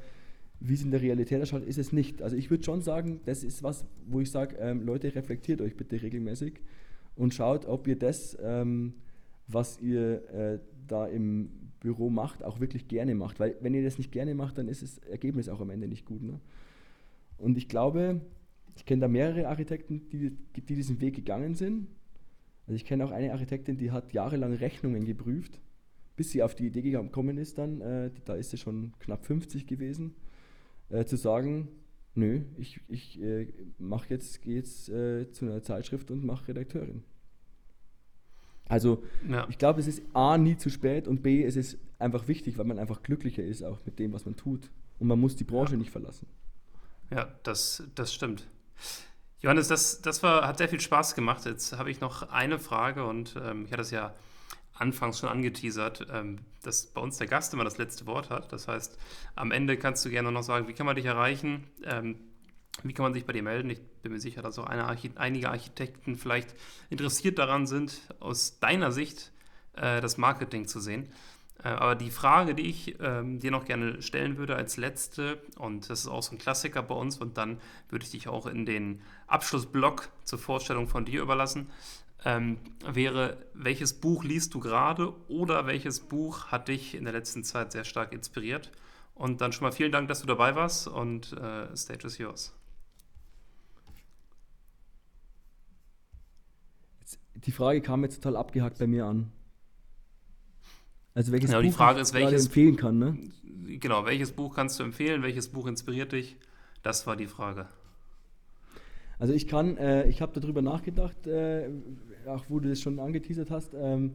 wie 0.61 0.75
es 0.75 0.83
in 0.83 0.91
der 0.91 1.03
Realität 1.03 1.43
ausschaut, 1.43 1.65
ist 1.65 1.79
es 1.79 1.93
nicht. 1.93 2.23
Also 2.23 2.37
ich 2.37 2.51
würde 2.51 2.65
schon 2.65 2.81
sagen, 2.81 3.21
das 3.27 3.45
ist 3.45 3.63
was, 3.63 3.85
wo 4.07 4.21
ich 4.21 4.31
sage, 4.31 4.57
ähm, 4.59 4.85
Leute, 4.85 5.15
reflektiert 5.15 5.61
euch 5.61 5.77
bitte 5.77 6.01
regelmäßig 6.01 6.55
und 7.17 7.35
schaut, 7.35 7.67
ob 7.67 7.87
ihr 7.87 7.99
das, 7.99 8.37
ähm, 8.43 8.95
was 9.47 9.81
ihr 9.81 10.29
äh, 10.33 10.59
da 10.87 11.07
im 11.07 11.51
Büro 11.81 12.09
macht, 12.09 12.43
auch 12.43 12.61
wirklich 12.61 12.89
gerne 12.89 13.15
macht. 13.15 13.41
Weil 13.41 13.57
wenn 13.61 13.75
ihr 13.75 13.83
das 13.83 13.99
nicht 13.99 14.11
gerne 14.11 14.35
macht, 14.35 14.57
dann 14.57 14.69
ist 14.69 14.83
das 14.83 14.99
Ergebnis 14.99 15.49
auch 15.49 15.61
am 15.61 15.71
Ende 15.71 15.87
nicht 15.87 16.07
gut. 16.07 16.23
Ne? 16.23 16.41
Und 17.37 17.59
ich 17.59 17.69
glaube, 17.69 18.23
ich 18.77 18.87
kenne 18.87 19.03
da 19.03 19.09
mehrere 19.09 19.49
Architekten, 19.49 20.09
die, 20.09 20.31
die 20.57 20.63
diesen 20.63 21.01
Weg 21.01 21.15
gegangen 21.15 21.55
sind. 21.55 21.89
Also 22.67 22.77
ich 22.77 22.85
kenne 22.85 23.05
auch 23.05 23.11
eine 23.11 23.33
Architektin, 23.33 23.77
die 23.77 23.91
hat 23.91 24.13
jahrelang 24.13 24.55
Rechnungen 24.55 25.05
geprüft, 25.05 25.61
bis 26.17 26.31
sie 26.31 26.43
auf 26.43 26.55
die 26.55 26.67
Idee 26.67 26.83
gekommen 26.83 27.39
ist 27.39 27.59
dann, 27.59 27.81
äh, 27.81 28.11
da 28.25 28.35
ist 28.35 28.51
sie 28.51 28.59
schon 28.59 28.93
knapp 29.01 29.25
50 29.25 29.67
gewesen, 29.67 30.15
äh, 30.91 31.05
zu 31.05 31.17
sagen, 31.17 31.69
nö, 32.15 32.43
ich, 32.57 32.81
ich 32.89 33.21
äh, 33.21 33.53
mache 33.79 34.11
jetzt, 34.11 34.43
gehe 34.43 34.57
jetzt 34.57 34.89
äh, 34.89 35.31
zu 35.31 35.47
einer 35.47 35.63
Zeitschrift 35.63 36.11
und 36.11 36.25
mache 36.25 36.49
Redakteurin. 36.49 37.03
Also 38.67 39.03
ja. 39.29 39.47
ich 39.51 39.59
glaube, 39.59 39.81
es 39.81 39.87
ist 39.87 40.03
A, 40.15 40.39
nie 40.39 40.57
zu 40.57 40.71
spät 40.71 41.07
und 41.07 41.23
B, 41.23 41.45
es 41.45 41.57
ist 41.57 41.79
einfach 41.99 42.29
wichtig, 42.29 42.57
weil 42.57 42.65
man 42.65 42.79
einfach 42.79 43.03
glücklicher 43.03 43.43
ist 43.43 43.63
auch 43.63 43.79
mit 43.85 43.99
dem, 43.99 44.13
was 44.13 44.25
man 44.25 44.37
tut. 44.37 44.71
Und 44.99 45.09
man 45.09 45.21
muss 45.21 45.37
die 45.37 45.45
Branche 45.45 45.73
ja. 45.73 45.79
nicht 45.79 45.91
verlassen. 45.91 46.27
Ja, 47.11 47.29
das, 47.43 47.83
das 47.95 48.15
stimmt. 48.15 48.49
Johannes, 49.41 49.69
das, 49.69 50.01
das 50.01 50.23
war, 50.23 50.47
hat 50.47 50.59
sehr 50.59 50.69
viel 50.69 50.81
Spaß 50.81 51.15
gemacht. 51.15 51.45
Jetzt 51.45 51.77
habe 51.77 51.91
ich 51.91 52.01
noch 52.01 52.31
eine 52.31 52.59
Frage 52.59 53.05
und 53.05 53.37
ähm, 53.43 53.67
ich 53.67 53.73
hatte 53.73 53.83
es 53.83 53.91
ja 53.91 54.15
anfangs 54.75 55.19
schon 55.21 55.29
angeteasert, 55.29 56.07
ähm, 56.11 56.41
dass 56.63 56.87
bei 56.87 57.01
uns 57.01 57.19
der 57.19 57.27
Gast 57.27 57.55
immer 57.55 57.65
das 57.65 57.79
letzte 57.79 58.07
Wort 58.07 58.31
hat. 58.31 58.53
Das 58.53 58.69
heißt, 58.69 58.99
am 59.37 59.53
Ende 59.53 59.77
kannst 59.77 60.05
du 60.05 60.11
gerne 60.11 60.33
noch 60.33 60.43
sagen, 60.43 60.69
wie 60.69 60.73
kann 60.73 60.87
man 60.87 60.97
dich 60.97 61.05
erreichen? 61.05 61.65
Ähm, 61.85 62.17
wie 62.83 62.93
kann 62.93 63.05
man 63.05 63.15
sich 63.15 63.25
bei 63.25 63.33
dir 63.33 63.43
melden? 63.43 63.71
Ich 63.71 63.81
bin 64.03 64.13
mir 64.13 64.21
sicher, 64.21 64.43
dass 64.43 64.59
auch 64.59 64.67
Archi 64.67 65.13
einige 65.15 65.49
Architekten 65.51 66.17
vielleicht 66.17 66.55
interessiert 66.91 67.39
daran 67.39 67.67
sind, 67.67 68.01
aus 68.19 68.59
deiner 68.59 68.91
Sicht 68.91 69.33
äh, 69.77 70.01
das 70.01 70.19
Marketing 70.19 70.67
zu 70.67 70.81
sehen. 70.81 71.09
Äh, 71.63 71.69
aber 71.69 71.95
die 71.95 72.11
Frage, 72.11 72.55
die 72.55 72.69
ich 72.69 72.97
ähm, 73.01 73.39
dir 73.39 73.51
noch 73.51 73.65
gerne 73.65 74.03
stellen 74.03 74.37
würde 74.37 74.57
als 74.57 74.77
letzte, 74.77 75.41
und 75.59 75.89
das 75.91 76.01
ist 76.01 76.09
auch 76.09 76.23
so 76.23 76.33
ein 76.33 76.39
Klassiker 76.39 76.83
bei 76.83 76.95
uns, 76.95 77.19
und 77.19 77.37
dann 77.37 77.59
würde 77.89 78.05
ich 78.05 78.11
dich 78.11 78.29
auch 78.29 78.47
in 78.47 78.67
den 78.67 79.03
Abschlussblock 79.27 80.09
zur 80.25 80.39
Vorstellung 80.39 80.89
von 80.89 81.05
dir 81.05 81.23
überlassen, 81.23 81.71
ähm, 82.25 82.59
wäre, 82.87 83.37
welches 83.53 83.93
Buch 83.93 84.25
liest 84.25 84.55
du 84.55 84.61
gerade 84.61 85.13
oder 85.29 85.67
welches 85.67 86.01
Buch 86.01 86.47
hat 86.47 86.69
dich 86.69 86.95
in 86.95 87.05
der 87.05 87.13
letzten 87.13 87.45
Zeit 87.45 87.73
sehr 87.73 87.85
stark 87.85 88.13
inspiriert? 88.13 88.71
Und 89.15 89.41
dann 89.41 89.53
schon 89.53 89.65
mal 89.65 89.73
vielen 89.73 89.93
Dank, 89.93 90.09
dass 90.09 90.23
du 90.23 90.27
dabei 90.27 90.57
warst 90.57 90.89
und 90.89 91.35
äh, 91.35 91.77
Stage 91.77 92.07
is 92.07 92.19
yours. 92.19 92.55
die 97.47 97.53
Frage 97.53 97.81
kam 97.81 98.03
jetzt 98.03 98.17
total 98.17 98.37
abgehackt 98.37 98.79
bei 98.79 98.87
mir 98.87 99.07
an. 99.07 99.31
Also 101.15 101.33
welches 101.33 101.51
genau, 101.51 101.61
Buch 101.61 101.67
die 101.67 101.73
Frage 101.73 102.01
ist, 102.01 102.13
welches 102.13 102.47
empfehlen 102.47 102.77
kann, 102.77 102.99
ne? 102.99 103.17
Genau, 103.79 104.05
welches 104.05 104.33
Buch 104.33 104.55
kannst 104.55 104.79
du 104.79 104.85
empfehlen? 104.85 105.23
Welches 105.23 105.49
Buch 105.49 105.67
inspiriert 105.67 106.13
dich? 106.13 106.37
Das 106.83 107.07
war 107.07 107.17
die 107.17 107.27
Frage. 107.27 107.69
Also 109.19 109.33
ich 109.33 109.47
kann, 109.47 109.77
äh, 109.77 110.09
ich 110.09 110.21
habe 110.21 110.39
darüber 110.39 110.61
nachgedacht, 110.61 111.27
äh, 111.27 111.69
auch 112.27 112.45
wo 112.49 112.59
du 112.59 112.69
das 112.69 112.81
schon 112.81 112.99
angeteasert 112.99 113.51
hast. 113.51 113.75
Ähm, 113.75 114.15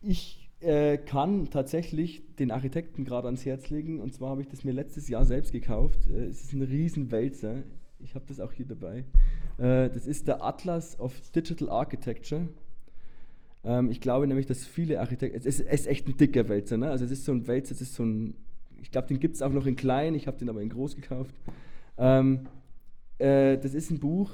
ich 0.00 0.48
äh, 0.60 0.96
kann 0.96 1.50
tatsächlich 1.50 2.22
den 2.36 2.50
Architekten 2.50 3.04
gerade 3.04 3.26
ans 3.26 3.44
Herz 3.44 3.68
legen. 3.70 4.00
Und 4.00 4.14
zwar 4.14 4.30
habe 4.30 4.42
ich 4.42 4.48
das 4.48 4.64
mir 4.64 4.72
letztes 4.72 5.08
Jahr 5.08 5.24
selbst 5.24 5.52
gekauft. 5.52 5.98
Äh, 6.08 6.26
es 6.26 6.44
ist 6.44 6.52
ein 6.52 6.62
Riesenwälzer. 6.62 7.62
Ich 7.98 8.14
habe 8.14 8.24
das 8.28 8.40
auch 8.40 8.52
hier 8.52 8.66
dabei. 8.66 9.04
Äh, 9.58 9.90
das 9.90 10.06
ist 10.06 10.28
der 10.28 10.42
Atlas 10.42 10.98
of 11.00 11.12
Digital 11.34 11.68
Architecture. 11.68 12.48
Ähm, 13.66 13.90
ich 13.90 14.00
glaube 14.00 14.26
nämlich, 14.28 14.46
dass 14.46 14.64
viele 14.64 15.00
Architekten, 15.00 15.36
es 15.36 15.44
ist, 15.44 15.60
es 15.60 15.80
ist 15.80 15.86
echt 15.88 16.06
ein 16.06 16.16
dicker 16.16 16.48
Wälzer, 16.48 16.76
ne? 16.76 16.88
also 16.88 17.04
es 17.04 17.10
ist 17.10 17.24
so 17.24 17.32
ein 17.32 17.46
Wälzer, 17.48 17.72
es 17.72 17.80
ist 17.80 17.94
so 17.94 18.04
ein, 18.04 18.34
ich 18.80 18.92
glaube, 18.92 19.08
den 19.08 19.18
gibt 19.18 19.34
es 19.34 19.42
auch 19.42 19.52
noch 19.52 19.66
in 19.66 19.74
klein, 19.74 20.14
ich 20.14 20.28
habe 20.28 20.38
den 20.38 20.48
aber 20.48 20.62
in 20.62 20.68
groß 20.68 20.94
gekauft. 20.94 21.34
Ähm, 21.98 22.46
äh, 23.18 23.58
das 23.58 23.74
ist 23.74 23.90
ein 23.90 23.98
Buch, 23.98 24.30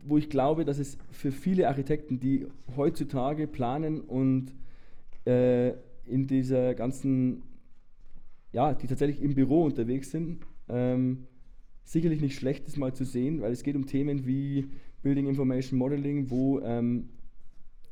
wo 0.00 0.18
ich 0.18 0.28
glaube, 0.28 0.64
dass 0.64 0.78
es 0.78 0.98
für 1.12 1.30
viele 1.30 1.68
Architekten, 1.68 2.18
die 2.18 2.46
heutzutage 2.76 3.46
planen 3.46 4.00
und 4.00 4.52
äh, 5.24 5.70
in 6.04 6.26
dieser 6.26 6.74
ganzen, 6.74 7.42
ja, 8.52 8.74
die 8.74 8.88
tatsächlich 8.88 9.22
im 9.22 9.34
Büro 9.34 9.64
unterwegs 9.64 10.10
sind, 10.10 10.40
ähm, 10.68 11.26
sicherlich 11.84 12.20
nicht 12.20 12.36
schlecht 12.36 12.66
ist, 12.66 12.76
mal 12.76 12.92
zu 12.92 13.04
sehen, 13.04 13.40
weil 13.40 13.52
es 13.52 13.62
geht 13.62 13.76
um 13.76 13.86
Themen 13.86 14.26
wie 14.26 14.68
Building 15.02 15.28
Information 15.28 15.78
Modeling, 15.78 16.30
wo 16.30 16.60
ähm, 16.60 17.08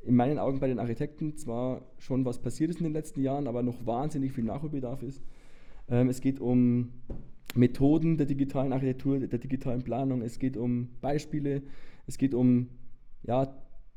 in 0.06 0.14
meinen 0.14 0.38
Augen 0.38 0.60
bei 0.60 0.68
den 0.68 0.78
Architekten 0.78 1.36
zwar 1.36 1.82
schon 1.98 2.24
was 2.24 2.40
passiert 2.40 2.70
ist 2.70 2.78
in 2.78 2.84
den 2.84 2.92
letzten 2.92 3.20
Jahren, 3.20 3.46
aber 3.46 3.62
noch 3.62 3.84
wahnsinnig 3.84 4.32
viel 4.32 4.44
Nachholbedarf 4.44 5.02
ist. 5.02 5.22
Ähm, 5.88 6.08
es 6.08 6.20
geht 6.20 6.40
um 6.40 6.92
Methoden 7.54 8.16
der 8.16 8.26
digitalen 8.26 8.72
Architektur, 8.72 9.18
der 9.18 9.38
digitalen 9.38 9.82
Planung, 9.82 10.22
es 10.22 10.38
geht 10.38 10.56
um 10.56 10.88
Beispiele, 11.00 11.62
es 12.06 12.18
geht 12.18 12.34
um 12.34 12.68
ja, 13.22 13.52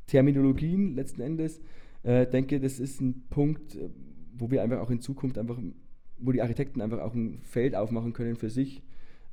Terminologien 0.06 0.94
letzten 0.94 1.20
Endes. 1.20 1.60
Ich 2.02 2.10
äh, 2.10 2.26
denke, 2.26 2.58
das 2.60 2.80
ist 2.80 3.00
ein 3.00 3.26
Punkt, 3.30 3.76
äh, 3.76 3.90
wo 4.36 4.50
wir 4.50 4.62
einfach 4.62 4.80
auch 4.80 4.90
in 4.90 5.00
Zukunft 5.00 5.38
einfach, 5.38 5.58
wo 6.18 6.32
die 6.32 6.42
Architekten 6.42 6.80
einfach 6.80 7.00
auch 7.00 7.14
ein 7.14 7.40
Feld 7.42 7.74
aufmachen 7.76 8.12
können 8.12 8.36
für 8.36 8.50
sich, 8.50 8.82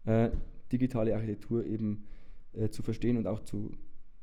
äh, 0.05 0.29
digitale 0.71 1.15
Architektur 1.15 1.65
eben 1.65 2.03
zu 2.71 2.81
verstehen 2.81 3.17
und 3.17 3.27
auch 3.27 3.43
zu 3.43 3.71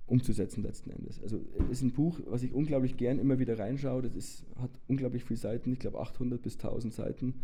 umzusetzen 0.07 0.63
letzten 0.63 0.91
Endes. 0.91 1.23
Also 1.23 1.41
es 1.59 1.79
ist 1.79 1.83
ein 1.83 1.93
Buch, 1.93 2.21
was 2.27 2.43
ich 2.43 2.53
unglaublich 2.53 2.97
gern 2.97 3.19
immer 3.19 3.39
wieder 3.39 3.59
reinschaue. 3.59 4.03
Das 4.03 4.15
ist, 4.15 4.45
hat 4.61 4.71
unglaublich 4.87 5.25
viele 5.25 5.39
Seiten, 5.39 5.73
ich 5.73 5.79
glaube 5.79 6.01
800 6.01 6.43
bis 6.43 6.55
1000 6.55 6.93
Seiten. 6.93 7.43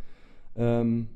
Ähm, 0.56 1.08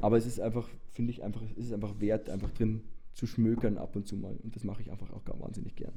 aber 0.00 0.16
es 0.16 0.26
ist 0.26 0.40
einfach, 0.40 0.68
finde 0.90 1.10
ich 1.10 1.22
einfach, 1.22 1.42
es 1.56 1.66
ist 1.66 1.72
einfach 1.72 2.00
wert, 2.00 2.30
einfach 2.30 2.50
drin 2.50 2.82
zu 3.12 3.26
schmökern 3.26 3.78
ab 3.78 3.96
und 3.96 4.06
zu 4.06 4.16
mal. 4.16 4.36
Und 4.42 4.54
das 4.54 4.64
mache 4.64 4.80
ich 4.80 4.90
einfach 4.90 5.10
auch 5.12 5.24
gar 5.24 5.38
wahnsinnig 5.40 5.76
gern. 5.76 5.94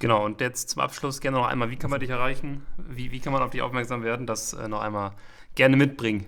Genau, 0.00 0.24
und 0.24 0.40
jetzt 0.40 0.68
zum 0.68 0.82
Abschluss 0.82 1.20
gerne 1.20 1.38
noch 1.38 1.46
einmal, 1.46 1.70
wie 1.70 1.76
kann 1.76 1.90
man 1.90 1.98
dich 1.98 2.10
erreichen? 2.10 2.62
Wie, 2.88 3.10
wie 3.10 3.18
kann 3.18 3.32
man 3.32 3.42
auf 3.42 3.50
dich 3.50 3.62
aufmerksam 3.62 4.04
werden? 4.04 4.26
Das 4.26 4.52
äh, 4.52 4.68
noch 4.68 4.80
einmal 4.80 5.12
gerne 5.56 5.76
mitbringen. 5.76 6.26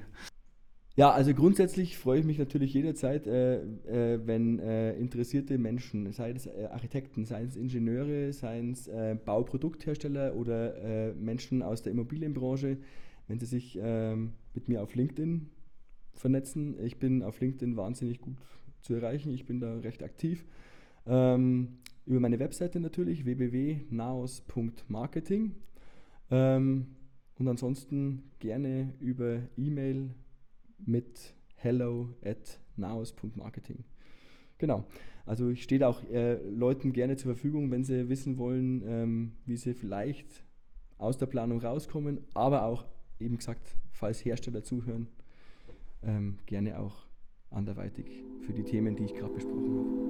Ja, 1.01 1.13
also 1.13 1.33
grundsätzlich 1.33 1.97
freue 1.97 2.21
ich 2.21 2.27
mich 2.27 2.39
natürlich 2.39 2.75
jederzeit, 2.75 3.27
äh, 3.27 3.63
äh, 3.63 4.21
wenn 4.27 4.59
äh, 4.59 4.93
interessierte 4.99 5.57
Menschen, 5.57 6.13
sei 6.13 6.33
es 6.33 6.45
äh, 6.45 6.69
Architekten, 6.71 7.25
seien 7.25 7.49
es 7.49 7.57
Ingenieure, 7.57 8.35
seien 8.35 8.73
es 8.73 8.87
äh, 8.87 9.17
Bauprodukthersteller 9.25 10.37
oder 10.37 10.77
äh, 10.77 11.15
Menschen 11.15 11.63
aus 11.63 11.81
der 11.81 11.93
Immobilienbranche, 11.93 12.77
wenn 13.29 13.39
sie 13.39 13.47
sich 13.47 13.79
ähm, 13.81 14.35
mit 14.53 14.69
mir 14.69 14.83
auf 14.83 14.95
LinkedIn 14.95 15.49
vernetzen. 16.13 16.79
Ich 16.85 16.99
bin 16.99 17.23
auf 17.23 17.41
LinkedIn 17.41 17.79
wahnsinnig 17.79 18.21
gut 18.21 18.37
zu 18.83 18.93
erreichen, 18.93 19.33
ich 19.33 19.47
bin 19.47 19.59
da 19.59 19.79
recht 19.79 20.03
aktiv. 20.03 20.45
Ähm, 21.07 21.79
über 22.05 22.21
meine 22.21 22.39
Webseite 22.39 22.79
natürlich, 22.79 23.25
www.naos.marketing. 23.25 25.55
Ähm, 26.31 26.89
und 27.39 27.49
ansonsten 27.49 28.25
gerne 28.39 28.93
über 29.01 29.39
E-Mail 29.57 30.11
mit 30.87 31.35
hello 31.57 32.09
at 32.25 32.61
naos.marketing. 32.77 33.85
Genau. 34.59 34.85
Also 35.27 35.51
ich 35.51 35.63
stehe 35.63 35.87
auch 35.87 36.03
äh, 36.11 36.35
Leuten 36.51 36.93
gerne 36.93 37.17
zur 37.17 37.35
Verfügung, 37.35 37.71
wenn 37.71 37.85
sie 37.85 38.09
wissen 38.09 38.39
wollen, 38.39 38.83
ähm, 38.87 39.33
wie 39.47 39.57
sie 39.57 39.75
vielleicht 39.75 40.45
aus 40.99 41.19
der 41.19 41.27
Planung 41.27 41.61
rauskommen, 41.61 42.21
aber 42.35 42.65
auch 42.65 42.85
eben 43.19 43.37
gesagt, 43.37 43.77
falls 43.93 44.25
Hersteller 44.25 44.63
zuhören, 44.63 45.09
ähm, 46.03 46.39
gerne 46.47 46.79
auch 46.79 47.07
anderweitig 47.51 48.25
für 48.41 48.53
die 48.53 48.65
Themen, 48.65 48.97
die 48.97 49.05
ich 49.05 49.15
gerade 49.15 49.35
besprochen 49.35 49.79
habe. 49.79 50.10